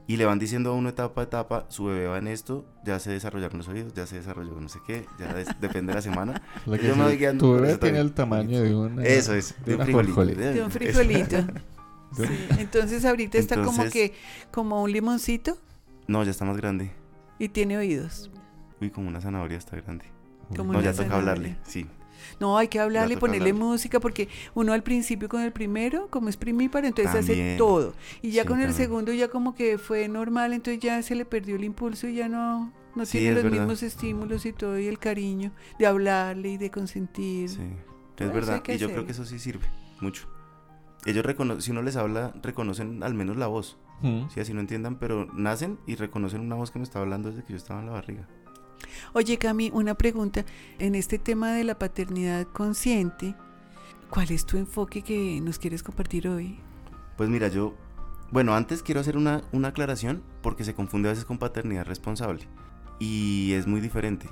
Y 0.05 0.17
le 0.17 0.25
van 0.25 0.37
diciendo 0.37 0.71
a 0.71 0.73
uno 0.73 0.89
etapa 0.89 1.21
a 1.21 1.23
etapa, 1.23 1.65
su 1.69 1.85
bebé 1.85 2.07
va 2.07 2.17
en 2.17 2.27
esto, 2.27 2.65
ya 2.83 2.99
se 2.99 3.09
desarrollaron 3.11 3.57
los 3.59 3.69
oídos, 3.69 3.93
ya 3.93 4.05
se 4.05 4.17
desarrolló 4.17 4.59
no 4.59 4.67
sé 4.67 4.79
qué, 4.85 5.05
ya 5.17 5.33
des- 5.33 5.47
depende 5.61 5.91
de 5.91 5.95
la 5.95 6.01
semana. 6.01 6.41
La 6.65 6.77
que 6.77 6.87
Yo 6.87 6.95
me 6.97 7.03
voy 7.03 7.17
guiando 7.17 7.45
tu 7.45 7.53
bebé 7.53 7.69
eso 7.69 7.79
tiene 7.79 7.97
también. 7.99 8.05
el 8.07 8.13
tamaño 8.13 8.61
de 8.61 8.75
una... 8.75 9.03
Eso 9.03 9.33
es, 9.33 9.55
de 9.65 9.71
de 9.71 9.77
un 9.77 9.83
frijolito. 9.85 10.13
frijolito. 10.13 10.41
De 10.41 10.63
un 10.63 10.71
frijolito. 10.71 11.35
De 11.37 11.43
un- 11.43 11.73
Sí, 12.15 12.23
Entonces 12.59 13.05
ahorita 13.05 13.39
está 13.39 13.63
como 13.63 13.89
que, 13.89 14.13
como 14.51 14.83
un 14.83 14.91
limoncito 14.91 15.57
No, 16.05 16.23
ya 16.23 16.29
está 16.29 16.45
más 16.45 16.57
grande. 16.57 16.91
y 17.39 17.49
tiene 17.49 17.75
oídos. 17.77 18.29
Uy, 18.81 18.91
como 18.91 19.07
una 19.07 19.19
zanahoria 19.19 19.57
está 19.57 19.77
grande. 19.77 20.05
Como 20.55 20.73
No, 20.73 20.81
ya 20.81 20.91
toca 20.91 21.03
zanahoria. 21.05 21.31
hablarle, 21.31 21.57
sí. 21.63 21.87
No, 22.39 22.57
hay 22.57 22.67
que 22.67 22.79
hablarle, 22.79 23.17
ponerle 23.17 23.53
música, 23.53 23.99
porque 23.99 24.27
uno 24.53 24.73
al 24.73 24.83
principio 24.83 25.29
con 25.29 25.41
el 25.41 25.51
primero, 25.51 26.07
como 26.09 26.29
es 26.29 26.37
primíparo, 26.37 26.87
entonces 26.87 27.13
hace 27.15 27.35
También. 27.35 27.57
todo. 27.57 27.93
Y 28.21 28.31
ya 28.31 28.43
Sí, 28.43 28.47
con 28.47 28.59
el 28.59 28.67
también. 28.67 28.77
segundo 28.87 29.13
ya 29.13 29.27
como 29.29 29.55
que 29.55 29.77
fue 29.77 30.07
normal, 30.07 30.53
entonces 30.53 30.81
ya 30.81 31.01
se 31.01 31.15
le 31.15 31.25
perdió 31.25 31.55
el 31.55 31.63
impulso 31.63 32.07
y 32.07 32.15
ya 32.15 32.29
no, 32.29 32.71
no 32.95 33.05
Sí, 33.05 33.19
tiene 33.19 33.35
los 33.35 33.43
verdad. 33.43 33.59
mismos 33.59 33.83
estímulos 33.83 34.45
y 34.45 34.53
todo, 34.53 34.77
y 34.79 34.87
el 34.87 34.99
cariño 34.99 35.51
de 35.79 35.85
hablarle 35.85 36.49
y 36.49 36.57
de 36.57 36.69
consentir. 36.71 37.49
Sí, 37.49 37.61
es 38.17 38.33
verdad. 38.33 38.61
Y 38.67 38.77
yo 38.77 38.89
creo 38.91 39.05
que 39.05 39.11
eso 39.11 39.25
sí 39.25 39.39
sirve 39.39 39.65
mucho. 40.01 40.27
Ellos 41.05 41.25
reconocen, 41.25 41.61
si 41.61 41.71
uno 41.71 41.81
les 41.81 41.97
habla, 41.97 42.33
reconocen 42.41 43.03
al 43.03 43.13
menos 43.13 43.35
la 43.37 43.47
voz. 43.47 43.77
Mm. 44.01 44.29
Si 44.29 44.39
así 44.39 44.53
no 44.53 44.61
entiendan, 44.61 44.97
pero 44.99 45.25
nacen 45.33 45.77
y 45.85 45.95
reconocen 45.95 46.41
una 46.41 46.55
voz 46.55 46.71
que 46.71 46.79
me 46.79 46.83
estaba 46.83 47.03
hablando 47.03 47.29
desde 47.29 47.43
que 47.43 47.51
yo 47.53 47.57
estaba 47.57 47.79
en 47.81 47.87
la 47.87 47.91
barriga. 47.93 48.27
Oye, 49.13 49.37
Cami, 49.37 49.69
una 49.73 49.95
pregunta. 49.95 50.45
En 50.79 50.95
este 50.95 51.19
tema 51.19 51.53
de 51.53 51.63
la 51.63 51.77
paternidad 51.77 52.47
consciente, 52.47 53.35
¿cuál 54.09 54.31
es 54.31 54.45
tu 54.45 54.57
enfoque 54.57 55.01
que 55.01 55.39
nos 55.41 55.59
quieres 55.59 55.83
compartir 55.83 56.27
hoy? 56.27 56.59
Pues 57.17 57.29
mira, 57.29 57.47
yo. 57.47 57.75
Bueno, 58.31 58.55
antes 58.55 58.81
quiero 58.81 59.01
hacer 59.01 59.15
una, 59.17 59.43
una 59.51 59.69
aclaración 59.69 60.23
porque 60.41 60.63
se 60.63 60.73
confunde 60.73 61.09
a 61.09 61.11
veces 61.11 61.25
con 61.25 61.37
paternidad 61.37 61.85
responsable. 61.85 62.47
Y 62.99 63.53
es 63.53 63.67
muy 63.67 63.81
diferente. 63.81 64.27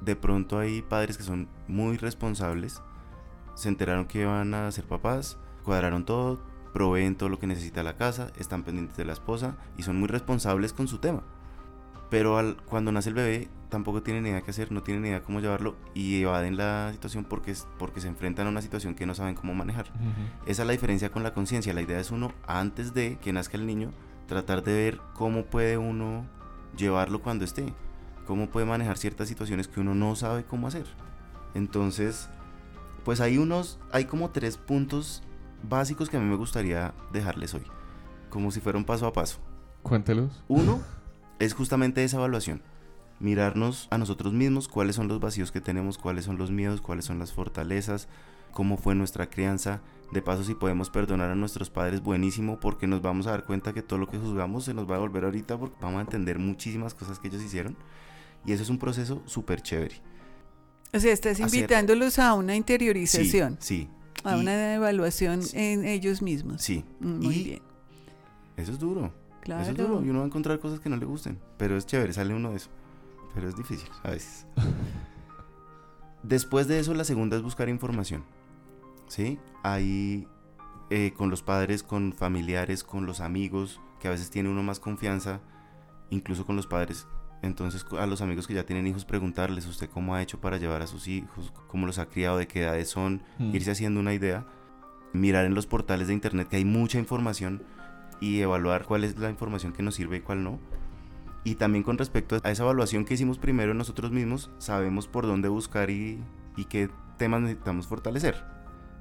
De 0.00 0.16
pronto 0.16 0.58
hay 0.58 0.82
padres 0.82 1.16
que 1.16 1.22
son 1.22 1.48
muy 1.68 1.96
responsables, 1.96 2.82
se 3.54 3.68
enteraron 3.68 4.06
que 4.06 4.24
van 4.24 4.54
a 4.54 4.72
ser 4.72 4.86
papás, 4.86 5.36
cuadraron 5.62 6.06
todo, 6.06 6.40
proveen 6.72 7.16
todo 7.16 7.28
lo 7.28 7.38
que 7.38 7.46
necesita 7.46 7.82
la 7.82 7.96
casa, 7.96 8.32
están 8.38 8.62
pendientes 8.62 8.96
de 8.96 9.04
la 9.04 9.12
esposa 9.12 9.56
y 9.76 9.82
son 9.82 9.98
muy 9.98 10.08
responsables 10.08 10.72
con 10.72 10.88
su 10.88 10.98
tema. 10.98 11.22
Pero 12.10 12.36
al, 12.36 12.56
cuando 12.64 12.92
nace 12.92 13.08
el 13.08 13.14
bebé 13.14 13.48
tampoco 13.68 14.02
tienen 14.02 14.26
idea 14.26 14.42
qué 14.42 14.50
hacer, 14.50 14.72
no 14.72 14.82
tienen 14.82 15.06
idea 15.06 15.22
cómo 15.22 15.40
llevarlo 15.40 15.76
y 15.94 16.22
evaden 16.22 16.56
la 16.56 16.90
situación 16.92 17.24
porque, 17.24 17.54
porque 17.78 18.00
se 18.00 18.08
enfrentan 18.08 18.48
a 18.48 18.50
una 18.50 18.60
situación 18.60 18.94
que 18.94 19.06
no 19.06 19.14
saben 19.14 19.36
cómo 19.36 19.54
manejar. 19.54 19.86
Ujú. 19.94 20.50
Esa 20.50 20.62
es 20.62 20.66
la 20.66 20.72
diferencia 20.72 21.10
con 21.10 21.22
la 21.22 21.32
conciencia. 21.32 21.72
La 21.72 21.80
idea 21.80 22.00
es 22.00 22.10
uno, 22.10 22.32
antes 22.46 22.92
de 22.92 23.16
que 23.18 23.32
nazca 23.32 23.56
el 23.56 23.66
niño, 23.66 23.92
tratar 24.26 24.62
de 24.64 24.74
ver 24.74 25.00
cómo 25.14 25.44
puede 25.44 25.78
uno 25.78 26.26
llevarlo 26.76 27.22
cuando 27.22 27.44
esté. 27.44 27.72
Cómo 28.26 28.50
puede 28.50 28.66
manejar 28.66 28.98
ciertas 28.98 29.28
situaciones 29.28 29.68
que 29.68 29.80
uno 29.80 29.94
no 29.94 30.14
sabe 30.16 30.44
cómo 30.44 30.66
hacer. 30.68 30.86
Entonces, 31.54 32.28
pues 33.04 33.20
hay 33.20 33.38
unos, 33.38 33.78
hay 33.92 34.04
como 34.04 34.30
tres 34.30 34.56
puntos 34.56 35.22
básicos 35.68 36.08
que 36.08 36.16
a 36.16 36.20
mí 36.20 36.26
me 36.26 36.36
gustaría 36.36 36.94
dejarles 37.12 37.54
hoy. 37.54 37.64
Como 38.28 38.50
si 38.50 38.60
fuera 38.60 38.78
un 38.78 38.84
paso 38.84 39.06
a 39.06 39.12
paso. 39.12 39.38
Cuéntelos. 39.82 40.44
Uno 40.46 40.80
es 41.40 41.54
justamente 41.54 42.04
esa 42.04 42.18
evaluación. 42.18 42.62
Mirarnos 43.18 43.86
a 43.90 43.98
nosotros 43.98 44.32
mismos, 44.32 44.68
cuáles 44.68 44.96
son 44.96 45.08
los 45.08 45.20
vacíos 45.20 45.50
que 45.52 45.60
tenemos, 45.60 45.98
cuáles 45.98 46.24
son 46.24 46.38
los 46.38 46.50
miedos, 46.50 46.80
cuáles 46.80 47.04
son 47.04 47.18
las 47.18 47.32
fortalezas, 47.32 48.08
cómo 48.52 48.76
fue 48.78 48.94
nuestra 48.94 49.28
crianza. 49.28 49.82
De 50.12 50.22
paso, 50.22 50.42
si 50.42 50.54
podemos 50.54 50.90
perdonar 50.90 51.30
a 51.30 51.34
nuestros 51.36 51.70
padres, 51.70 52.02
buenísimo, 52.02 52.58
porque 52.58 52.86
nos 52.86 53.02
vamos 53.02 53.26
a 53.26 53.30
dar 53.32 53.44
cuenta 53.44 53.72
que 53.72 53.82
todo 53.82 53.98
lo 53.98 54.08
que 54.08 54.18
juzgamos 54.18 54.64
se 54.64 54.74
nos 54.74 54.90
va 54.90 54.96
a 54.96 55.00
volver 55.00 55.24
ahorita, 55.24 55.58
porque 55.58 55.76
vamos 55.80 55.98
a 55.98 56.02
entender 56.02 56.38
muchísimas 56.38 56.94
cosas 56.94 57.18
que 57.18 57.28
ellos 57.28 57.42
hicieron. 57.42 57.76
Y 58.46 58.52
eso 58.52 58.62
es 58.62 58.70
un 58.70 58.78
proceso 58.78 59.22
súper 59.26 59.60
chévere. 59.62 59.96
O 60.92 60.98
sea, 60.98 61.12
estás 61.12 61.40
Hacer- 61.40 61.54
invitándolos 61.54 62.18
a 62.18 62.34
una 62.34 62.56
interiorización, 62.56 63.58
sí, 63.60 63.88
a 64.24 64.36
y- 64.36 64.40
una 64.40 64.74
evaluación 64.74 65.42
Sí. 65.42 65.56
en 65.56 65.84
ellos 65.84 66.22
mismos. 66.22 66.62
sí. 66.62 66.84
Mm, 67.00 67.24
Muy 67.24 67.34
Y 67.36 67.44
bien, 67.44 67.62
Eso 68.56 68.72
es 68.72 68.78
duro. 68.78 69.12
Claro. 69.40 69.62
Eso 69.62 69.70
es 69.72 69.76
duro 69.76 70.02
y 70.04 70.10
uno 70.10 70.20
va 70.20 70.24
a 70.24 70.28
encontrar 70.28 70.58
cosas 70.60 70.80
que 70.80 70.88
no 70.88 70.96
le 70.96 71.06
gusten. 71.06 71.38
Pero 71.56 71.76
es 71.76 71.86
chévere, 71.86 72.12
sale 72.12 72.34
uno 72.34 72.50
de 72.50 72.56
eso. 72.56 72.70
Pero 73.34 73.48
es 73.48 73.56
difícil 73.56 73.88
a 74.02 74.10
veces. 74.10 74.46
Después 76.22 76.68
de 76.68 76.78
eso, 76.78 76.94
la 76.94 77.04
segunda 77.04 77.36
es 77.36 77.42
buscar 77.42 77.68
información. 77.68 78.24
¿Sí? 79.08 79.38
Ahí 79.62 80.28
eh, 80.90 81.12
con 81.16 81.30
los 81.30 81.42
padres, 81.42 81.82
con 81.82 82.12
familiares, 82.12 82.84
con 82.84 83.06
los 83.06 83.20
amigos, 83.20 83.80
que 84.00 84.08
a 84.08 84.10
veces 84.10 84.30
tiene 84.30 84.48
uno 84.48 84.62
más 84.62 84.80
confianza, 84.80 85.40
incluso 86.10 86.44
con 86.46 86.56
los 86.56 86.66
padres. 86.66 87.06
Entonces, 87.42 87.86
a 87.98 88.06
los 88.06 88.20
amigos 88.20 88.46
que 88.46 88.54
ya 88.54 88.66
tienen 88.66 88.86
hijos, 88.86 89.04
preguntarles 89.06 89.66
usted 89.66 89.88
cómo 89.88 90.14
ha 90.14 90.22
hecho 90.22 90.40
para 90.40 90.58
llevar 90.58 90.82
a 90.82 90.86
sus 90.86 91.08
hijos, 91.08 91.52
cómo 91.68 91.86
los 91.86 91.98
ha 91.98 92.06
criado, 92.06 92.36
de 92.36 92.46
qué 92.46 92.62
edades 92.62 92.90
son, 92.90 93.22
Mm. 93.38 93.54
irse 93.54 93.70
haciendo 93.70 93.98
una 93.98 94.12
idea, 94.12 94.46
mirar 95.14 95.46
en 95.46 95.54
los 95.54 95.66
portales 95.66 96.08
de 96.08 96.14
internet 96.14 96.48
que 96.48 96.56
hay 96.56 96.64
mucha 96.66 96.98
información 96.98 97.62
y 98.20 98.40
evaluar 98.40 98.84
cuál 98.84 99.04
es 99.04 99.18
la 99.18 99.30
información 99.30 99.72
que 99.72 99.82
nos 99.82 99.94
sirve 99.94 100.18
y 100.18 100.20
cuál 100.20 100.44
no. 100.44 100.58
Y 101.42 101.54
también 101.54 101.82
con 101.82 101.96
respecto 101.96 102.38
a 102.42 102.50
esa 102.50 102.62
evaluación 102.62 103.04
que 103.04 103.14
hicimos 103.14 103.38
primero 103.38 103.72
nosotros 103.72 104.10
mismos, 104.10 104.50
sabemos 104.58 105.08
por 105.08 105.26
dónde 105.26 105.48
buscar 105.48 105.88
y, 105.88 106.22
y 106.56 106.66
qué 106.66 106.90
temas 107.16 107.40
necesitamos 107.40 107.86
fortalecer. 107.86 108.44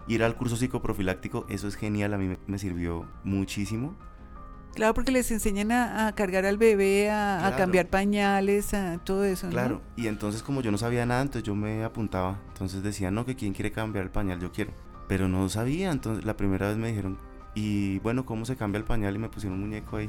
Ir 0.07 0.23
al 0.23 0.35
curso 0.35 0.55
psicoprofiláctico, 0.55 1.45
eso 1.49 1.67
es 1.67 1.75
genial, 1.75 2.13
a 2.13 2.17
mí 2.17 2.37
me, 2.47 2.57
sirvió 2.57 3.05
muchísimo. 3.23 3.95
Claro, 4.73 4.93
porque 4.93 5.11
les 5.11 5.29
enseñan 5.31 5.71
a, 5.71 6.07
a 6.07 6.15
cargar 6.15 6.45
al 6.45 6.57
bebé, 6.57 7.09
a, 7.11 7.53
cambiar 7.57 7.87
pañales, 7.87 8.73
a 8.73 8.99
todo 8.99 9.25
eso, 9.25 9.47
¿no? 9.47 9.51
Claro, 9.51 9.81
y 9.97 10.07
entonces 10.07 10.41
como 10.41 10.61
yo 10.61 10.71
no 10.71 10.77
sabía 10.77 11.05
nada, 11.05 11.21
entonces 11.21 11.43
yo 11.43 11.55
me 11.55 11.83
apuntaba. 11.83 12.39
Entonces 12.49 12.81
decía, 12.81 13.11
no, 13.11 13.25
que 13.25 13.35
quién 13.35 13.53
quiere 13.53 13.71
cambiar 13.71 14.05
el 14.05 14.11
pañal, 14.11 14.39
yo 14.39 14.51
quiero. 14.51 14.71
Pero 15.07 15.27
no 15.27 15.49
sabía, 15.49 15.91
entonces 15.91 16.23
la 16.23 16.37
primera 16.37 16.69
vez 16.69 16.77
me 16.77 16.87
dijeron, 16.87 17.17
y 17.59 17.99
bueno, 17.99 18.25
¿cómo 18.25 18.45
se 18.45 18.55
cambia 18.55 18.79
el 18.79 18.85
pañal? 18.85 19.15
Y 19.15 19.19
me 19.19 19.29
pusieron 19.29 19.57
un 19.59 19.65
muñeco 19.67 19.97
ahí. 19.97 20.07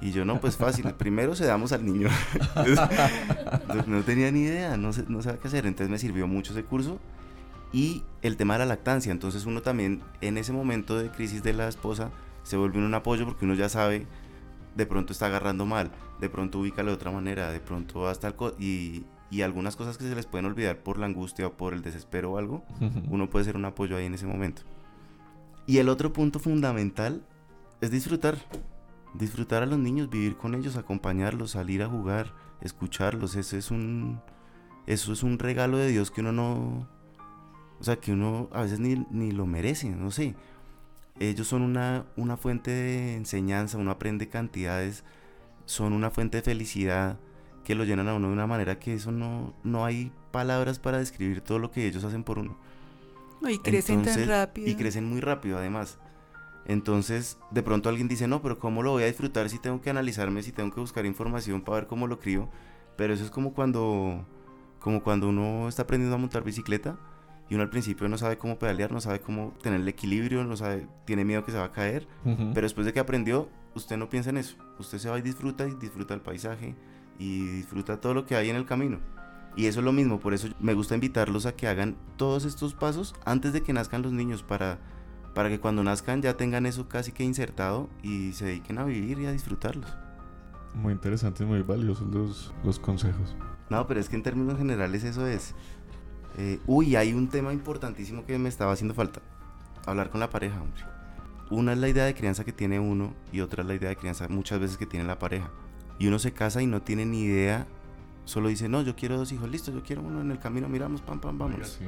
Y 0.00 0.12
yo, 0.12 0.24
no, 0.24 0.40
pues 0.40 0.56
fácil, 0.56 0.92
primero 0.98 1.34
se 1.34 1.44
damos 1.44 1.72
al 1.72 1.84
niño. 1.84 2.08
Entonces, 2.54 3.86
no 3.88 4.02
tenía 4.02 4.30
ni 4.30 4.40
idea, 4.42 4.76
no, 4.76 4.92
sé, 4.92 5.04
no 5.08 5.22
sabía 5.22 5.40
qué 5.40 5.48
hacer. 5.48 5.66
Entonces 5.66 5.90
me 5.90 5.98
sirvió 5.98 6.26
mucho 6.26 6.52
ese 6.52 6.64
curso. 6.64 6.98
Y 7.72 8.02
el 8.22 8.36
tema 8.36 8.54
de 8.54 8.60
la 8.60 8.66
lactancia, 8.66 9.12
entonces 9.12 9.44
uno 9.44 9.60
también 9.60 10.00
en 10.20 10.38
ese 10.38 10.52
momento 10.52 10.96
de 10.98 11.10
crisis 11.10 11.42
de 11.42 11.52
la 11.52 11.68
esposa 11.68 12.10
se 12.42 12.56
vuelve 12.56 12.78
un 12.78 12.94
apoyo 12.94 13.26
porque 13.26 13.44
uno 13.44 13.52
ya 13.54 13.68
sabe, 13.68 14.06
de 14.74 14.86
pronto 14.86 15.12
está 15.12 15.26
agarrando 15.26 15.66
mal, 15.66 15.90
de 16.20 16.30
pronto 16.30 16.60
ubica 16.60 16.82
de 16.82 16.92
otra 16.92 17.10
manera, 17.10 17.50
de 17.50 17.60
pronto 17.60 18.08
hasta 18.08 18.28
el... 18.28 18.34
co- 18.36 18.54
Y, 18.58 19.04
y 19.30 19.42
algunas 19.42 19.76
cosas 19.76 19.98
que 19.98 20.04
se 20.08 20.14
les 20.14 20.24
pueden 20.24 20.46
olvidar 20.46 20.78
por 20.78 20.98
la 20.98 21.04
angustia 21.04 21.46
o 21.48 21.52
por 21.52 21.74
el 21.74 21.82
desespero 21.82 22.32
o 22.32 22.38
algo, 22.38 22.64
uno 23.10 23.28
puede 23.28 23.44
ser 23.44 23.56
un 23.56 23.66
apoyo 23.66 23.96
ahí 23.98 24.06
en 24.06 24.14
ese 24.14 24.26
momento. 24.26 24.62
Y 25.68 25.76
el 25.76 25.90
otro 25.90 26.14
punto 26.14 26.38
fundamental 26.38 27.22
es 27.82 27.90
disfrutar. 27.90 28.38
Disfrutar 29.12 29.62
a 29.62 29.66
los 29.66 29.78
niños, 29.78 30.08
vivir 30.08 30.34
con 30.38 30.54
ellos, 30.54 30.76
acompañarlos, 30.76 31.50
salir 31.50 31.82
a 31.82 31.88
jugar, 31.88 32.32
escucharlos. 32.62 33.36
Eso 33.36 33.58
es 33.58 33.70
un, 33.70 34.18
eso 34.86 35.12
es 35.12 35.22
un 35.22 35.38
regalo 35.38 35.76
de 35.76 35.88
Dios 35.88 36.10
que 36.10 36.22
uno 36.22 36.32
no... 36.32 36.88
O 37.80 37.84
sea, 37.84 37.96
que 37.96 38.12
uno 38.12 38.48
a 38.50 38.62
veces 38.62 38.80
ni, 38.80 39.06
ni 39.10 39.30
lo 39.30 39.44
merece, 39.44 39.90
no 39.90 40.10
sé. 40.10 40.34
Ellos 41.20 41.46
son 41.46 41.60
una, 41.60 42.06
una 42.16 42.38
fuente 42.38 42.70
de 42.70 43.16
enseñanza, 43.16 43.76
uno 43.76 43.90
aprende 43.90 44.30
cantidades, 44.30 45.04
son 45.66 45.92
una 45.92 46.10
fuente 46.10 46.38
de 46.38 46.42
felicidad 46.42 47.18
que 47.62 47.74
lo 47.74 47.84
llenan 47.84 48.08
a 48.08 48.14
uno 48.14 48.28
de 48.28 48.32
una 48.32 48.46
manera 48.46 48.78
que 48.78 48.94
eso 48.94 49.12
no, 49.12 49.52
no 49.64 49.84
hay 49.84 50.12
palabras 50.30 50.78
para 50.78 50.96
describir 50.96 51.42
todo 51.42 51.58
lo 51.58 51.70
que 51.70 51.86
ellos 51.86 52.04
hacen 52.04 52.24
por 52.24 52.38
uno. 52.38 52.56
Y 53.46 53.58
crecen 53.58 54.02
tan 54.02 54.26
rápido. 54.26 54.68
Y 54.68 54.74
crecen 54.74 55.04
muy 55.04 55.20
rápido 55.20 55.58
además. 55.58 55.98
Entonces, 56.66 57.38
de 57.50 57.62
pronto 57.62 57.88
alguien 57.88 58.08
dice, 58.08 58.28
no, 58.28 58.42
pero 58.42 58.58
¿cómo 58.58 58.82
lo 58.82 58.92
voy 58.92 59.02
a 59.02 59.06
disfrutar 59.06 59.48
si 59.48 59.58
tengo 59.58 59.80
que 59.80 59.90
analizarme, 59.90 60.42
si 60.42 60.52
tengo 60.52 60.70
que 60.70 60.80
buscar 60.80 61.06
información 61.06 61.62
para 61.62 61.76
ver 61.76 61.86
cómo 61.86 62.06
lo 62.06 62.18
crío? 62.18 62.50
Pero 62.96 63.14
eso 63.14 63.24
es 63.24 63.30
como 63.30 63.54
cuando, 63.54 64.26
como 64.78 65.02
cuando 65.02 65.28
uno 65.28 65.68
está 65.68 65.82
aprendiendo 65.82 66.14
a 66.14 66.18
montar 66.18 66.44
bicicleta 66.44 66.98
y 67.48 67.54
uno 67.54 67.62
al 67.62 67.70
principio 67.70 68.06
no 68.08 68.18
sabe 68.18 68.36
cómo 68.36 68.58
pedalear, 68.58 68.92
no 68.92 69.00
sabe 69.00 69.20
cómo 69.20 69.54
tener 69.62 69.80
el 69.80 69.88
equilibrio, 69.88 70.44
no 70.44 70.56
sabe, 70.56 70.86
tiene 71.06 71.24
miedo 71.24 71.44
que 71.44 71.52
se 71.52 71.58
va 71.58 71.64
a 71.64 71.72
caer. 71.72 72.06
Pero 72.24 72.66
después 72.66 72.84
de 72.84 72.92
que 72.92 73.00
aprendió, 73.00 73.48
usted 73.74 73.96
no 73.96 74.10
piensa 74.10 74.28
en 74.28 74.36
eso. 74.36 74.56
Usted 74.78 74.98
se 74.98 75.08
va 75.08 75.18
y 75.18 75.22
disfruta 75.22 75.66
y 75.66 75.74
disfruta 75.74 76.12
el 76.12 76.20
paisaje 76.20 76.74
y 77.18 77.46
disfruta 77.46 77.98
todo 78.00 78.12
lo 78.12 78.26
que 78.26 78.36
hay 78.36 78.50
en 78.50 78.56
el 78.56 78.66
camino. 78.66 79.00
Y 79.56 79.66
eso 79.66 79.80
es 79.80 79.84
lo 79.84 79.92
mismo, 79.92 80.20
por 80.20 80.34
eso 80.34 80.48
me 80.60 80.74
gusta 80.74 80.94
invitarlos 80.94 81.46
a 81.46 81.56
que 81.56 81.66
hagan 81.66 81.96
todos 82.16 82.44
estos 82.44 82.74
pasos 82.74 83.14
antes 83.24 83.52
de 83.52 83.62
que 83.62 83.72
nazcan 83.72 84.02
los 84.02 84.12
niños 84.12 84.42
para, 84.42 84.78
para 85.34 85.48
que 85.48 85.58
cuando 85.58 85.82
nazcan 85.82 86.22
ya 86.22 86.36
tengan 86.36 86.64
eso 86.66 86.88
casi 86.88 87.10
que 87.10 87.24
insertado 87.24 87.88
y 88.02 88.32
se 88.32 88.44
dediquen 88.44 88.78
a 88.78 88.84
vivir 88.84 89.18
y 89.18 89.26
a 89.26 89.32
disfrutarlos. 89.32 89.90
Muy 90.74 90.92
interesantes, 90.92 91.46
muy 91.46 91.62
valiosos 91.62 92.06
los, 92.08 92.54
los 92.62 92.78
consejos. 92.78 93.34
No, 93.68 93.86
pero 93.86 94.00
es 94.00 94.08
que 94.08 94.16
en 94.16 94.22
términos 94.22 94.58
generales 94.58 95.02
eso 95.04 95.26
es. 95.26 95.54
Eh, 96.36 96.60
uy, 96.66 96.94
hay 96.94 97.12
un 97.12 97.28
tema 97.28 97.52
importantísimo 97.52 98.24
que 98.24 98.38
me 98.38 98.48
estaba 98.48 98.72
haciendo 98.72 98.94
falta. 98.94 99.20
Hablar 99.86 100.10
con 100.10 100.20
la 100.20 100.30
pareja, 100.30 100.60
hombre. 100.62 100.82
Una 101.50 101.72
es 101.72 101.78
la 101.78 101.88
idea 101.88 102.04
de 102.04 102.14
crianza 102.14 102.44
que 102.44 102.52
tiene 102.52 102.78
uno 102.78 103.14
y 103.32 103.40
otra 103.40 103.62
es 103.62 103.68
la 103.68 103.74
idea 103.74 103.88
de 103.88 103.96
crianza 103.96 104.28
muchas 104.28 104.60
veces 104.60 104.76
que 104.76 104.86
tiene 104.86 105.06
la 105.06 105.18
pareja. 105.18 105.50
Y 105.98 106.06
uno 106.06 106.18
se 106.18 106.32
casa 106.32 106.62
y 106.62 106.66
no 106.66 106.82
tiene 106.82 107.06
ni 107.06 107.22
idea, 107.22 107.66
solo 108.28 108.48
dice, 108.48 108.68
no, 108.68 108.82
yo 108.82 108.94
quiero 108.94 109.16
dos 109.16 109.32
hijos, 109.32 109.48
listo, 109.50 109.72
yo 109.72 109.82
quiero 109.82 110.02
uno 110.02 110.20
en 110.20 110.30
el 110.30 110.38
camino, 110.38 110.68
miramos, 110.68 111.00
pam, 111.00 111.20
pam, 111.20 111.38
vamos. 111.38 111.78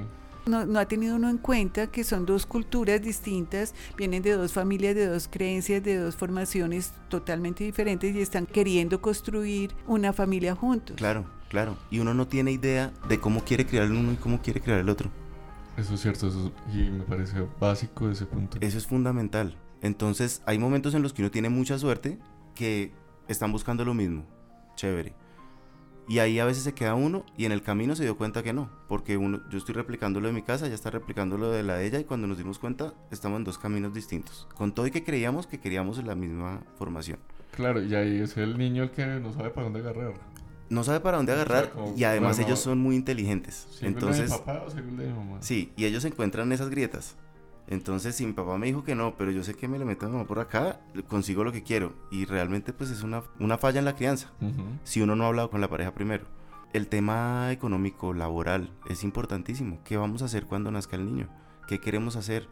No, 0.47 0.65
no 0.65 0.79
ha 0.79 0.87
tenido 0.87 1.17
uno 1.17 1.29
en 1.29 1.37
cuenta 1.37 1.89
que 1.89 2.03
son 2.03 2.25
dos 2.25 2.47
culturas 2.47 3.03
distintas, 3.03 3.75
vienen 3.97 4.23
de 4.23 4.33
dos 4.33 4.53
familias, 4.55 4.95
de 4.95 5.07
dos 5.07 5.29
creencias, 5.31 5.83
de 5.85 5.99
dos 5.99 6.17
formaciones 6.17 6.95
totalmente 7.09 7.63
diferentes 7.63 8.17
y 8.17 8.21
están 8.23 8.47
queriendo 8.47 9.03
construir 9.03 9.75
una 9.87 10.15
familia 10.15 10.55
juntos. 10.55 10.97
Claro, 10.97 11.27
claro. 11.51 11.77
Y 11.91 11.99
uno 11.99 12.15
no 12.15 12.27
tiene 12.27 12.53
idea 12.53 12.91
de 13.07 13.21
cómo 13.21 13.45
quiere 13.45 13.67
criar 13.67 13.85
el 13.85 13.93
uno 13.93 14.13
y 14.13 14.17
cómo 14.17 14.41
quiere 14.41 14.63
criar 14.63 14.79
el 14.81 14.89
otro. 14.89 15.11
Eso 15.77 15.95
es 15.95 16.01
cierto, 16.01 16.29
eso 16.29 16.53
es- 16.69 16.75
y 16.75 16.89
me 16.91 17.05
parece 17.05 17.47
básico 17.61 18.09
ese 18.09 18.25
punto. 18.25 18.57
Eso 18.63 18.79
es 18.79 18.87
fundamental. 18.87 19.57
Entonces, 19.83 20.43
hay 20.47 20.59
momentos 20.59 20.95
en 20.95 21.03
los 21.03 21.13
que 21.13 21.21
uno 21.23 21.31
tiene 21.31 21.51
mucha 21.51 21.79
suerte 21.79 22.19
que 22.55 22.93
están 23.29 23.53
buscando 23.53 23.85
lo 23.85 23.93
mismo. 23.95 24.25
Chévere. 24.75 25.15
Y 26.09 26.19
ahí 26.19 26.39
a 26.39 26.45
veces 26.45 26.65
se 26.65 26.75
queda 26.75 26.95
uno 26.95 27.25
y 27.37 27.45
en 27.45 27.53
el 27.53 27.63
camino 27.63 27.95
se 27.95 28.03
dio 28.03 28.17
cuenta 28.17 28.43
que 28.43 28.53
no. 28.53 28.71
Porque 28.89 29.17
uno, 29.17 29.41
yo 29.51 29.59
estoy 29.59 29.75
replicando 29.75 30.21
lo 30.21 30.27
de 30.27 30.33
mi 30.33 30.43
casa, 30.43 30.67
ya 30.67 30.75
está 30.75 30.91
replicando 30.91 31.39
lo 31.39 31.51
de 31.51 31.63
la 31.63 31.77
de 31.77 31.87
ella 31.87 32.01
y 32.01 32.05
cuando 32.05 32.27
nos 32.27 32.39
dimos 32.39 32.59
cuenta 32.59 32.95
estamos 33.11 33.39
en 33.39 33.45
dos 33.45 33.59
caminos 33.59 33.95
distintos. 33.95 34.49
Con 34.57 34.73
todo 34.73 34.87
y 34.87 34.91
que 34.91 35.05
creíamos 35.05 35.47
que 35.47 35.61
queríamos 35.61 36.03
la 36.05 36.15
misma 36.15 36.63
formación. 36.77 37.19
Claro, 37.53 37.83
y 37.83 37.95
ahí 37.95 38.21
es 38.21 38.37
el 38.37 38.59
niño 38.59 38.85
el 38.85 38.91
que 38.91 39.07
no 39.07 39.33
sabe 39.33 39.51
para 39.51 39.65
dónde 39.65 39.81
agarrar. 39.81 40.15
No 40.69 40.85
sabe 40.85 41.01
para 41.01 41.17
dónde 41.17 41.33
agarrar 41.33 41.71
como, 41.71 41.95
y 41.97 42.05
además 42.05 42.37
bueno, 42.37 42.49
ellos 42.49 42.61
son 42.61 42.79
muy 42.79 42.95
inteligentes. 42.95 43.67
¿Sigo 43.71 43.75
el 43.75 43.81
de 43.81 43.89
Entonces, 43.89 44.31
mi 44.31 44.39
papá 44.39 44.63
o 44.67 44.71
de 44.71 44.83
mi 44.83 45.05
mamá? 45.05 45.39
Sí, 45.41 45.73
y 45.77 45.85
ellos 45.85 46.05
encuentran 46.05 46.53
esas 46.53 46.71
grietas. 46.71 47.17
Entonces, 47.71 48.17
si 48.17 48.27
mi 48.27 48.33
papá 48.33 48.59
me 48.59 48.67
dijo 48.67 48.83
que 48.83 48.97
no, 48.97 49.15
pero 49.17 49.31
yo 49.31 49.45
sé 49.45 49.55
que 49.55 49.69
me 49.69 49.79
le 49.79 49.85
meto 49.85 50.05
a 50.05 50.09
mi 50.09 50.17
mamá 50.17 50.27
por 50.27 50.41
acá, 50.41 50.81
consigo 51.09 51.45
lo 51.45 51.53
que 51.53 51.63
quiero. 51.63 51.95
Y 52.11 52.25
realmente, 52.25 52.73
pues 52.73 52.91
es 52.91 53.05
una, 53.05 53.23
una 53.39 53.59
falla 53.59 53.79
en 53.79 53.85
la 53.85 53.95
crianza, 53.95 54.33
si 54.83 55.01
uno 55.01 55.15
no 55.15 55.25
ha 55.25 55.29
hablado 55.29 55.51
con 55.51 55.61
la 55.61 55.69
pareja 55.69 55.95
primero. 55.95 56.25
El 56.73 56.89
tema 56.89 57.51
económico, 57.53 58.13
laboral, 58.13 58.71
es 58.89 59.05
importantísimo. 59.05 59.79
¿Qué 59.85 59.97
vamos 59.97 60.23
a 60.23 60.25
hacer 60.25 60.47
cuando 60.47 60.71
nazca 60.73 60.97
el 60.97 61.07
niño? 61.07 61.29
¿Qué 61.69 61.79
queremos 61.79 62.17
hacer? 62.17 62.49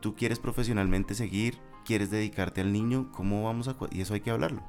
¿Tú 0.00 0.14
quieres 0.14 0.38
profesionalmente 0.38 1.14
seguir? 1.14 1.58
¿Quieres 1.84 2.10
dedicarte 2.10 2.60
al 2.60 2.72
niño? 2.72 3.10
¿Cómo 3.10 3.44
vamos 3.44 3.66
a...? 3.66 3.76
Y 3.90 4.00
eso 4.00 4.14
hay 4.14 4.20
que 4.20 4.30
hablarlo. 4.30 4.62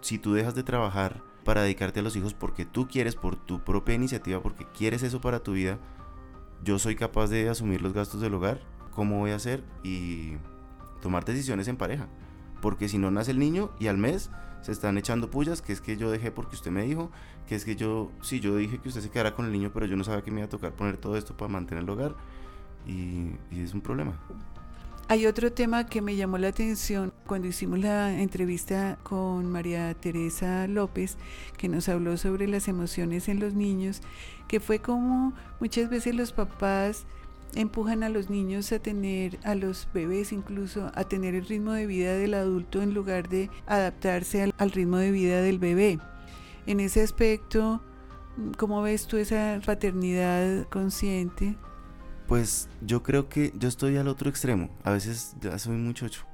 Si 0.00 0.18
tú 0.18 0.34
dejas 0.34 0.56
de 0.56 0.64
trabajar 0.64 1.22
para 1.44 1.62
dedicarte 1.62 2.00
a 2.00 2.02
los 2.02 2.16
hijos 2.16 2.34
porque 2.34 2.64
tú 2.64 2.88
quieres, 2.88 3.14
por 3.14 3.36
tu 3.36 3.62
propia 3.62 3.94
iniciativa, 3.94 4.42
porque 4.42 4.66
quieres 4.76 5.04
eso 5.04 5.20
para 5.20 5.40
tu 5.40 5.52
vida, 5.52 5.78
yo 6.64 6.80
soy 6.80 6.96
capaz 6.96 7.28
de 7.28 7.48
asumir 7.48 7.80
los 7.80 7.92
gastos 7.92 8.20
del 8.20 8.34
hogar, 8.34 8.60
cómo 8.96 9.18
voy 9.18 9.30
a 9.30 9.36
hacer 9.36 9.62
y 9.84 10.32
tomar 11.02 11.24
decisiones 11.24 11.68
en 11.68 11.76
pareja. 11.76 12.08
Porque 12.62 12.88
si 12.88 12.98
no 12.98 13.10
nace 13.10 13.30
el 13.30 13.38
niño 13.38 13.70
y 13.78 13.86
al 13.86 13.98
mes 13.98 14.30
se 14.62 14.72
están 14.72 14.98
echando 14.98 15.30
pullas, 15.30 15.62
que 15.62 15.72
es 15.72 15.80
que 15.80 15.96
yo 15.96 16.10
dejé 16.10 16.32
porque 16.32 16.56
usted 16.56 16.72
me 16.72 16.82
dijo, 16.82 17.12
que 17.46 17.54
es 17.54 17.64
que 17.64 17.76
yo, 17.76 18.10
sí, 18.22 18.40
yo 18.40 18.56
dije 18.56 18.78
que 18.78 18.88
usted 18.88 19.02
se 19.02 19.10
quedara 19.10 19.34
con 19.34 19.44
el 19.44 19.52
niño, 19.52 19.70
pero 19.72 19.86
yo 19.86 19.96
no 19.96 20.02
sabía 20.02 20.22
que 20.22 20.30
me 20.30 20.40
iba 20.40 20.46
a 20.46 20.48
tocar 20.48 20.72
poner 20.72 20.96
todo 20.96 21.16
esto 21.16 21.36
para 21.36 21.52
mantener 21.52 21.84
el 21.84 21.90
hogar 21.90 22.14
y, 22.86 23.32
y 23.50 23.60
es 23.62 23.74
un 23.74 23.82
problema. 23.82 24.18
Hay 25.08 25.26
otro 25.26 25.52
tema 25.52 25.86
que 25.86 26.02
me 26.02 26.16
llamó 26.16 26.36
la 26.38 26.48
atención 26.48 27.12
cuando 27.26 27.46
hicimos 27.46 27.78
la 27.78 28.18
entrevista 28.18 28.98
con 29.04 29.46
María 29.46 29.94
Teresa 29.94 30.66
López, 30.66 31.16
que 31.56 31.68
nos 31.68 31.88
habló 31.88 32.16
sobre 32.16 32.48
las 32.48 32.66
emociones 32.66 33.28
en 33.28 33.38
los 33.38 33.54
niños, 33.54 34.00
que 34.48 34.58
fue 34.58 34.80
como 34.80 35.32
muchas 35.60 35.90
veces 35.90 36.16
los 36.16 36.32
papás 36.32 37.06
empujan 37.56 38.02
a 38.02 38.08
los 38.08 38.30
niños 38.30 38.70
a 38.70 38.78
tener, 38.78 39.38
a 39.42 39.54
los 39.54 39.88
bebés 39.92 40.30
incluso, 40.32 40.92
a 40.94 41.04
tener 41.04 41.34
el 41.34 41.46
ritmo 41.46 41.72
de 41.72 41.86
vida 41.86 42.14
del 42.14 42.34
adulto 42.34 42.82
en 42.82 42.94
lugar 42.94 43.28
de 43.28 43.50
adaptarse 43.66 44.52
al, 44.56 44.70
ritmo 44.70 44.98
de 44.98 45.10
vida 45.10 45.40
del 45.40 45.58
bebé. 45.58 45.98
En 46.66 46.80
ese 46.80 47.02
aspecto, 47.02 47.82
¿cómo 48.58 48.82
ves 48.82 49.06
tú 49.06 49.16
esa 49.16 49.60
paternidad 49.64 50.68
consciente? 50.68 51.56
Pues 52.28 52.68
yo 52.82 53.02
creo 53.02 53.28
que 53.28 53.52
yo 53.56 53.68
estoy 53.68 53.96
al 53.96 54.08
otro 54.08 54.28
extremo. 54.28 54.68
A 54.84 54.92
veces 54.92 55.34
ya 55.40 55.58
soy 55.58 55.76
muy 55.76 55.94
chocho. 55.94 56.26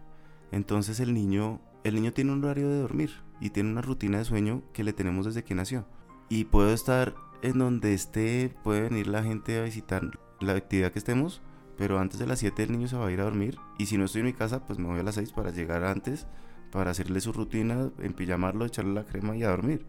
Entonces 0.51 1.01
el 1.01 1.15
niño, 1.15 1.61
el 1.85 1.95
niño 1.95 2.13
tiene 2.13 2.33
un 2.33 2.45
horario 2.45 2.69
de 2.69 2.81
dormir 2.81 3.13
y 3.41 3.51
tiene 3.51 3.71
una 3.71 3.83
rutina 3.83 4.19
de 4.19 4.25
sueño 4.25 4.63
que 4.73 4.85
le 4.85 4.93
tenemos 4.93 5.27
desde 5.27 5.45
que 5.45 5.55
nació. 5.55 5.87
Y 6.29 6.45
puedo 6.45 6.73
estar 6.73 7.15
en 7.43 7.59
donde 7.59 7.95
esté, 7.95 8.55
puede 8.65 8.83
venir 8.83 9.07
la 9.07 9.23
gente 9.23 9.59
a 9.59 9.65
visitar 9.65 10.19
la 10.42 10.55
actividad 10.55 10.92
que 10.92 10.98
estemos, 10.98 11.42
pero 11.76 11.98
antes 11.98 12.18
de 12.18 12.26
las 12.26 12.38
7 12.38 12.62
el 12.62 12.72
niño 12.72 12.88
se 12.88 12.96
va 12.96 13.07
a 13.07 13.12
ir 13.12 13.20
a 13.20 13.24
dormir. 13.24 13.59
Y 13.78 13.87
si 13.87 13.98
no 13.98 14.05
estoy 14.05 14.20
en 14.20 14.26
mi 14.26 14.33
casa, 14.33 14.66
pues 14.66 14.78
me 14.78 14.88
voy 14.88 15.00
a 15.00 15.02
las 15.02 15.14
6 15.16 15.33
para 15.33 15.50
llegar 15.50 15.85
antes, 15.85 16.26
para 16.70 16.90
hacerle 16.90 17.20
su 17.20 17.33
rutina, 17.33 17.90
empillamarlo, 17.98 18.64
echarle 18.64 18.94
la 18.94 19.05
crema 19.05 19.37
y 19.37 19.42
a 19.42 19.50
dormir. 19.50 19.87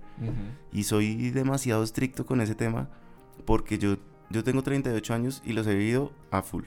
Y 0.72 0.84
soy 0.84 1.32
demasiado 1.32 1.84
estricto 1.84 2.26
con 2.26 2.42
ese 2.42 2.56
tema 2.56 2.90
porque 3.46 3.78
yo, 3.78 3.98
yo 4.30 4.44
tengo 4.44 4.64
38 4.64 5.14
años 5.14 5.42
y 5.46 5.54
los 5.54 5.68
he 5.68 5.76
vivido 5.76 6.12
a 6.32 6.42
full. 6.42 6.66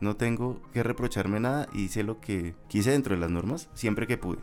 No 0.00 0.16
tengo 0.16 0.60
que 0.72 0.82
reprocharme 0.82 1.40
nada 1.40 1.68
y 1.72 1.84
hice 1.84 2.02
lo 2.04 2.20
que 2.20 2.54
quise 2.68 2.90
dentro 2.90 3.14
de 3.14 3.20
las 3.20 3.30
normas 3.30 3.70
siempre 3.74 4.06
que 4.06 4.18
pude. 4.18 4.38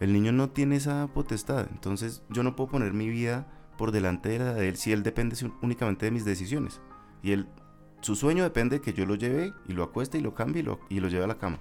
El 0.00 0.12
niño 0.12 0.32
no 0.32 0.50
tiene 0.50 0.76
esa 0.76 1.06
potestad, 1.08 1.68
entonces 1.70 2.22
yo 2.28 2.42
no 2.42 2.56
puedo 2.56 2.70
poner 2.70 2.92
mi 2.92 3.08
vida 3.08 3.46
por 3.78 3.92
delante 3.92 4.30
de 4.30 4.38
la 4.38 4.52
de 4.52 4.68
él 4.68 4.76
si 4.76 4.92
él 4.92 5.02
depende 5.02 5.36
únicamente 5.62 6.06
de 6.06 6.12
mis 6.12 6.24
decisiones. 6.24 6.80
Y 7.22 7.32
él, 7.32 7.48
su 8.06 8.14
sueño 8.14 8.44
depende 8.44 8.76
de 8.76 8.82
que 8.82 8.92
yo 8.92 9.04
lo 9.04 9.16
lleve 9.16 9.52
y 9.66 9.72
lo 9.72 9.82
acueste 9.82 10.16
y 10.16 10.20
lo 10.20 10.32
cambie 10.32 10.62
y 10.62 10.64
lo, 10.64 10.78
y 10.88 11.00
lo 11.00 11.08
lleve 11.08 11.24
a 11.24 11.26
la 11.26 11.38
cama. 11.38 11.58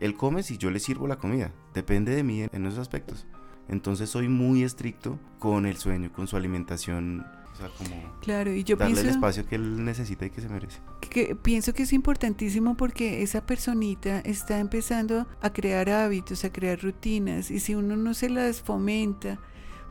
Él 0.00 0.14
come 0.14 0.42
si 0.42 0.58
yo 0.58 0.70
le 0.70 0.80
sirvo 0.80 1.06
la 1.08 1.16
comida. 1.16 1.50
Depende 1.72 2.14
de 2.14 2.22
mí 2.22 2.42
en 2.52 2.66
esos 2.66 2.78
aspectos. 2.78 3.26
Entonces 3.68 4.10
soy 4.10 4.28
muy 4.28 4.64
estricto 4.64 5.18
con 5.38 5.64
el 5.64 5.78
sueño, 5.78 6.12
con 6.12 6.28
su 6.28 6.36
alimentación. 6.36 7.24
O 7.54 7.56
sea, 7.56 7.68
como 7.78 7.96
Claro, 8.20 8.52
y 8.52 8.64
yo 8.64 8.76
darle 8.76 8.96
pienso 8.96 9.08
el 9.08 9.14
espacio 9.14 9.46
que 9.46 9.54
él 9.54 9.82
necesita 9.82 10.26
y 10.26 10.30
que 10.30 10.42
se 10.42 10.50
merece. 10.50 10.78
que 11.08 11.34
pienso 11.34 11.72
que 11.72 11.84
es 11.84 11.94
importantísimo 11.94 12.76
porque 12.76 13.22
esa 13.22 13.46
personita 13.46 14.20
está 14.20 14.60
empezando 14.60 15.26
a 15.40 15.52
crear 15.54 15.88
hábitos, 15.88 16.44
a 16.44 16.52
crear 16.52 16.78
rutinas 16.82 17.50
y 17.50 17.60
si 17.60 17.74
uno 17.74 17.96
no 17.96 18.12
se 18.12 18.28
las 18.28 18.60
fomenta 18.60 19.38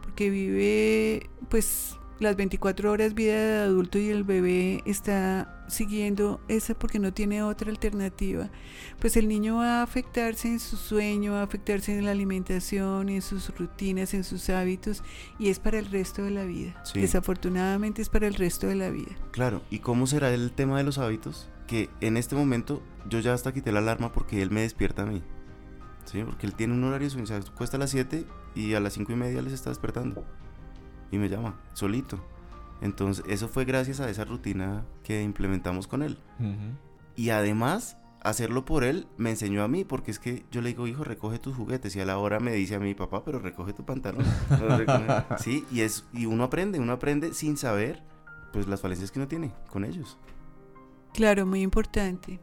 porque 0.03 0.29
vive 0.29 1.27
pues 1.49 1.97
las 2.19 2.35
24 2.35 2.91
horas 2.91 3.13
vida 3.13 3.35
de 3.35 3.57
adulto 3.65 3.99
y 3.99 4.09
el 4.09 4.23
bebé 4.23 4.81
está 4.85 5.63
siguiendo 5.67 6.39
esa 6.47 6.73
porque 6.73 6.99
no 6.99 7.13
tiene 7.13 7.43
otra 7.43 7.69
alternativa, 7.69 8.49
pues 8.99 9.17
el 9.17 9.27
niño 9.27 9.57
va 9.57 9.79
a 9.79 9.83
afectarse 9.83 10.47
en 10.47 10.59
su 10.59 10.77
sueño, 10.77 11.33
va 11.33 11.41
a 11.41 11.43
afectarse 11.43 11.97
en 11.97 12.05
la 12.05 12.11
alimentación, 12.11 13.09
en 13.09 13.21
sus 13.21 13.55
rutinas, 13.57 14.13
en 14.13 14.23
sus 14.23 14.49
hábitos 14.49 15.03
y 15.37 15.49
es 15.49 15.59
para 15.59 15.79
el 15.79 15.85
resto 15.91 16.23
de 16.23 16.31
la 16.31 16.45
vida. 16.45 16.81
Sí. 16.83 17.01
Desafortunadamente 17.01 18.01
es 18.01 18.09
para 18.09 18.27
el 18.27 18.33
resto 18.33 18.67
de 18.67 18.75
la 18.75 18.89
vida. 18.89 19.11
Claro, 19.31 19.61
¿y 19.69 19.79
cómo 19.79 20.07
será 20.07 20.33
el 20.33 20.51
tema 20.51 20.77
de 20.77 20.83
los 20.83 20.97
hábitos? 20.97 21.49
Que 21.67 21.89
en 22.01 22.17
este 22.17 22.35
momento 22.35 22.81
yo 23.09 23.19
ya 23.19 23.33
hasta 23.33 23.53
quité 23.53 23.71
la 23.71 23.79
alarma 23.79 24.11
porque 24.11 24.41
él 24.41 24.51
me 24.51 24.61
despierta 24.61 25.03
a 25.03 25.05
mí. 25.05 25.21
¿Sí? 26.05 26.23
Porque 26.23 26.47
él 26.47 26.53
tiene 26.53 26.73
un 26.73 26.85
horario, 26.85 27.09
sea, 27.09 27.41
cuesta 27.57 27.75
a 27.75 27.79
las 27.81 27.89
7 27.89 28.25
y 28.55 28.73
a 28.75 28.79
las 28.79 28.93
5 28.93 29.11
y 29.11 29.15
media 29.15 29.41
les 29.41 29.51
está 29.51 29.69
despertando. 29.69 30.23
Y 31.11 31.17
me 31.17 31.29
llama, 31.29 31.59
solito. 31.73 32.19
Entonces, 32.81 33.25
eso 33.27 33.47
fue 33.47 33.65
gracias 33.65 33.99
a 33.99 34.09
esa 34.09 34.25
rutina 34.25 34.85
que 35.03 35.23
implementamos 35.23 35.87
con 35.87 36.03
él. 36.03 36.17
Y 37.15 37.29
además, 37.29 37.97
hacerlo 38.21 38.65
por 38.65 38.83
él 38.83 39.07
me 39.17 39.29
enseñó 39.31 39.63
a 39.63 39.67
mí, 39.67 39.83
porque 39.83 40.11
es 40.11 40.19
que 40.19 40.45
yo 40.51 40.61
le 40.61 40.69
digo, 40.69 40.87
hijo, 40.87 41.03
recoge 41.03 41.39
tus 41.39 41.55
juguetes. 41.55 41.95
Y 41.95 41.99
a 42.01 42.05
la 42.05 42.17
hora 42.17 42.39
me 42.39 42.51
dice 42.53 42.75
a 42.75 42.79
mi 42.79 42.93
papá, 42.93 43.23
pero 43.23 43.39
recoge 43.39 43.73
tu 43.73 43.85
pantalón. 43.85 44.25
No, 44.49 44.77
recoge". 44.77 45.07
sí, 45.39 45.65
y, 45.71 45.81
es, 45.81 46.05
y 46.13 46.25
uno 46.25 46.43
aprende, 46.43 46.79
uno 46.79 46.93
aprende 46.93 47.33
sin 47.33 47.57
saber 47.57 48.03
pues 48.53 48.67
las 48.67 48.81
falencias 48.81 49.11
que 49.11 49.19
uno 49.19 49.27
tiene 49.27 49.51
con 49.69 49.83
ellos. 49.85 50.17
Claro, 51.13 51.45
muy 51.45 51.61
importante. 51.61 52.39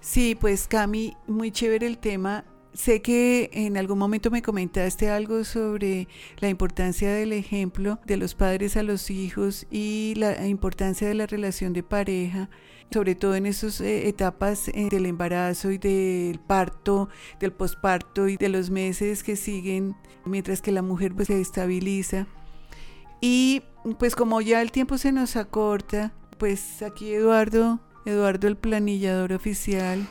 Sí, 0.00 0.36
pues 0.38 0.68
Cami, 0.68 1.16
muy 1.26 1.50
chévere 1.50 1.86
el 1.86 1.98
tema. 1.98 2.44
Sé 2.76 3.00
que 3.00 3.48
en 3.54 3.78
algún 3.78 3.98
momento 3.98 4.30
me 4.30 4.42
comentaste 4.42 5.08
algo 5.08 5.44
sobre 5.44 6.08
la 6.40 6.50
importancia 6.50 7.10
del 7.10 7.32
ejemplo 7.32 7.98
de 8.04 8.18
los 8.18 8.34
padres 8.34 8.76
a 8.76 8.82
los 8.82 9.10
hijos 9.10 9.66
y 9.70 10.12
la 10.18 10.46
importancia 10.46 11.08
de 11.08 11.14
la 11.14 11.26
relación 11.26 11.72
de 11.72 11.82
pareja, 11.82 12.50
sobre 12.92 13.14
todo 13.14 13.34
en 13.34 13.46
esas 13.46 13.80
eh, 13.80 14.08
etapas 14.08 14.68
eh, 14.68 14.88
del 14.90 15.06
embarazo 15.06 15.70
y 15.70 15.78
del 15.78 16.38
parto, 16.38 17.08
del 17.40 17.52
posparto 17.52 18.28
y 18.28 18.36
de 18.36 18.50
los 18.50 18.68
meses 18.68 19.22
que 19.22 19.36
siguen 19.36 19.96
mientras 20.26 20.60
que 20.60 20.70
la 20.70 20.82
mujer 20.82 21.14
pues, 21.14 21.28
se 21.28 21.40
estabiliza. 21.40 22.26
Y 23.22 23.62
pues 23.98 24.14
como 24.14 24.42
ya 24.42 24.60
el 24.60 24.70
tiempo 24.70 24.98
se 24.98 25.12
nos 25.12 25.36
acorta, 25.36 26.12
pues 26.36 26.82
aquí 26.82 27.14
Eduardo, 27.14 27.80
Eduardo 28.04 28.48
el 28.48 28.58
planillador 28.58 29.32
oficial, 29.32 30.06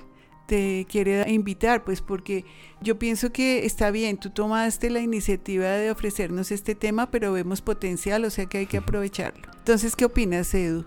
te 0.48 0.86
quiere 0.90 1.30
invitar, 1.32 1.84
pues 1.84 2.02
porque 2.02 2.46
yo 2.82 3.00
pienso 3.00 3.32
que 3.32 3.66
está 3.66 3.92
bien, 3.92 4.18
tú 4.18 4.30
tomaste 4.30 4.90
la 4.90 5.00
iniciativa 5.00 5.66
de 5.68 5.92
ofrecernos 5.92 6.52
este 6.52 6.76
tema, 6.76 7.10
pero 7.12 7.34
vemos 7.34 7.62
potencial, 7.62 8.26
o 8.26 8.30
sea 8.30 8.46
que 8.46 8.60
hay 8.60 8.66
que 8.68 8.78
aprovecharlo. 8.78 9.48
Entonces, 9.58 9.96
¿qué 9.96 10.06
opinas, 10.06 10.54
Edu? 10.54 10.86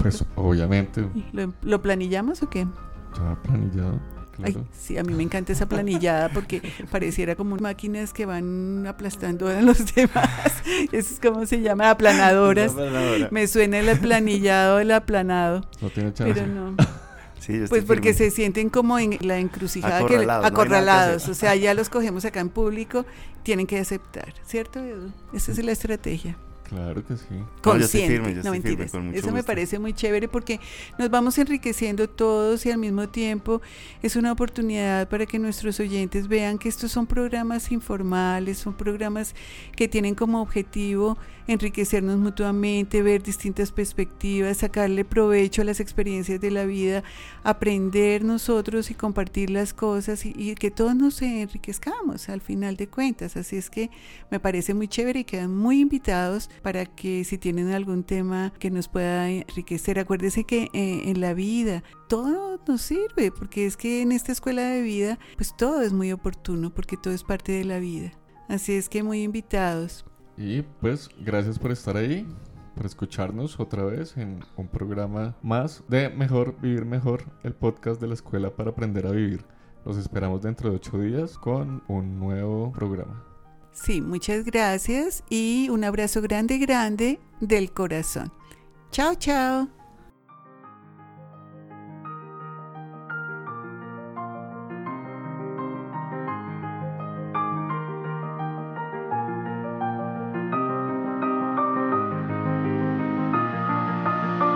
Pues 0.00 0.24
obviamente, 0.36 1.06
¿Lo, 1.32 1.54
lo 1.62 1.80
planillamos 1.82 2.42
o 2.42 2.50
qué? 2.50 2.66
ya 3.16 3.40
planillado, 3.42 4.00
Ay, 4.42 4.52
claro. 4.52 4.66
sí, 4.72 4.98
a 4.98 5.04
mí 5.04 5.14
me 5.14 5.22
encanta 5.22 5.52
esa 5.52 5.66
planillada 5.68 6.28
porque 6.30 6.60
pareciera 6.90 7.36
como 7.36 7.56
máquinas 7.56 8.12
que 8.12 8.26
van 8.26 8.84
aplastando 8.88 9.46
a 9.46 9.62
los 9.62 9.94
demás. 9.94 10.28
Eso 10.90 11.14
es 11.14 11.20
como 11.20 11.46
se 11.46 11.60
llama, 11.62 11.90
aplanadoras. 11.90 12.72
Me 13.30 13.46
suena 13.46 13.78
el 13.78 13.98
planillado, 14.00 14.80
el 14.80 14.90
aplanado, 14.90 15.60
No 15.80 15.88
tiene 15.90 16.12
chance. 16.12 16.34
pero 16.34 16.46
no. 16.48 16.74
Sí, 17.44 17.52
yo 17.58 17.64
estoy 17.64 17.80
Pues 17.80 17.84
porque 17.84 18.14
firme. 18.14 18.30
se 18.30 18.34
sienten 18.36 18.70
como 18.70 18.98
en 18.98 19.18
la 19.20 19.38
encrucijada, 19.38 19.98
que- 19.98 20.04
Acorralados, 20.14 20.42
que 20.42 20.48
acorralados. 20.48 21.28
o 21.28 21.34
sea, 21.34 21.54
ya 21.56 21.74
los 21.74 21.88
cogemos 21.90 22.24
acá 22.24 22.40
en 22.40 22.48
público, 22.48 23.04
tienen 23.42 23.66
que 23.66 23.78
aceptar, 23.78 24.32
¿cierto, 24.46 24.78
Edu? 24.80 25.10
Esa 25.32 25.52
es 25.52 25.62
la 25.64 25.72
estrategia. 25.72 26.36
Claro 26.68 27.06
que 27.06 27.16
sí. 27.18 27.26
No, 27.30 27.36
yo 27.40 27.46
Consciente. 27.60 28.08
firme, 28.14 28.30
yo 28.30 28.36
no, 28.36 28.42
firme, 28.52 28.58
mentiras. 28.70 28.90
con 28.90 29.06
mucho 29.06 29.18
Eso 29.18 29.30
me 29.32 29.44
parece 29.44 29.78
muy 29.78 29.92
chévere 29.92 30.28
porque 30.28 30.58
nos 30.98 31.10
vamos 31.10 31.36
enriqueciendo 31.36 32.08
todos 32.08 32.64
y 32.64 32.70
al 32.70 32.78
mismo 32.78 33.06
tiempo 33.10 33.60
es 34.02 34.16
una 34.16 34.32
oportunidad 34.32 35.06
para 35.10 35.26
que 35.26 35.38
nuestros 35.38 35.78
oyentes 35.78 36.26
vean 36.26 36.56
que 36.58 36.70
estos 36.70 36.90
son 36.90 37.06
programas 37.06 37.70
informales, 37.70 38.56
son 38.58 38.72
programas 38.72 39.34
que 39.76 39.88
tienen 39.88 40.14
como 40.14 40.40
objetivo 40.40 41.18
enriquecernos 41.46 42.18
mutuamente, 42.18 43.02
ver 43.02 43.22
distintas 43.22 43.72
perspectivas, 43.72 44.58
sacarle 44.58 45.04
provecho 45.04 45.62
a 45.62 45.64
las 45.64 45.80
experiencias 45.80 46.40
de 46.40 46.50
la 46.50 46.64
vida, 46.64 47.02
aprender 47.42 48.24
nosotros 48.24 48.90
y 48.90 48.94
compartir 48.94 49.50
las 49.50 49.74
cosas 49.74 50.24
y, 50.24 50.54
que 50.54 50.70
todos 50.70 50.94
nos 50.94 51.20
enriquezcamos 51.22 52.28
al 52.28 52.40
final 52.40 52.76
de 52.76 52.88
cuentas. 52.88 53.36
Así 53.36 53.56
es 53.56 53.70
que 53.70 53.90
me 54.30 54.40
parece 54.40 54.74
muy 54.74 54.88
chévere 54.88 55.20
y 55.20 55.24
quedan 55.24 55.54
muy 55.54 55.80
invitados 55.80 56.48
para 56.62 56.86
que 56.86 57.24
si 57.24 57.38
tienen 57.38 57.72
algún 57.72 58.04
tema 58.04 58.52
que 58.58 58.70
nos 58.70 58.88
pueda 58.88 59.30
enriquecer, 59.30 59.98
acuérdense 59.98 60.44
que 60.44 60.70
eh, 60.72 61.02
en 61.06 61.20
la 61.20 61.34
vida 61.34 61.82
todo 62.08 62.60
nos 62.66 62.82
sirve, 62.82 63.30
porque 63.30 63.66
es 63.66 63.76
que 63.76 64.02
en 64.02 64.12
esta 64.12 64.32
escuela 64.32 64.62
de 64.62 64.82
vida 64.82 65.18
pues 65.36 65.56
todo 65.56 65.82
es 65.82 65.92
muy 65.92 66.12
oportuno, 66.12 66.72
porque 66.72 66.96
todo 66.96 67.12
es 67.12 67.24
parte 67.24 67.52
de 67.52 67.64
la 67.64 67.78
vida. 67.78 68.12
Así 68.48 68.72
es 68.72 68.88
que 68.88 69.02
muy 69.02 69.22
invitados. 69.22 70.04
Y 70.36 70.62
pues 70.62 71.08
gracias 71.20 71.58
por 71.58 71.70
estar 71.70 71.96
ahí, 71.96 72.26
por 72.74 72.86
escucharnos 72.86 73.58
otra 73.60 73.84
vez 73.84 74.16
en 74.16 74.40
un 74.56 74.68
programa 74.68 75.36
más 75.42 75.82
de 75.88 76.10
Mejor 76.10 76.60
Vivir 76.60 76.84
Mejor, 76.84 77.24
el 77.42 77.54
podcast 77.54 78.00
de 78.00 78.08
la 78.08 78.14
escuela 78.14 78.50
para 78.54 78.70
aprender 78.70 79.06
a 79.06 79.12
vivir. 79.12 79.44
Los 79.84 79.96
esperamos 79.96 80.42
dentro 80.42 80.70
de 80.70 80.76
ocho 80.76 80.98
días 80.98 81.38
con 81.38 81.82
un 81.88 82.18
nuevo 82.18 82.72
programa. 82.72 83.22
Sí, 83.72 84.00
muchas 84.00 84.44
gracias 84.44 85.24
y 85.28 85.68
un 85.68 85.84
abrazo 85.84 86.22
grande, 86.22 86.58
grande 86.58 87.20
del 87.40 87.72
corazón. 87.72 88.32
Chao, 88.90 89.14
chao. 89.16 89.83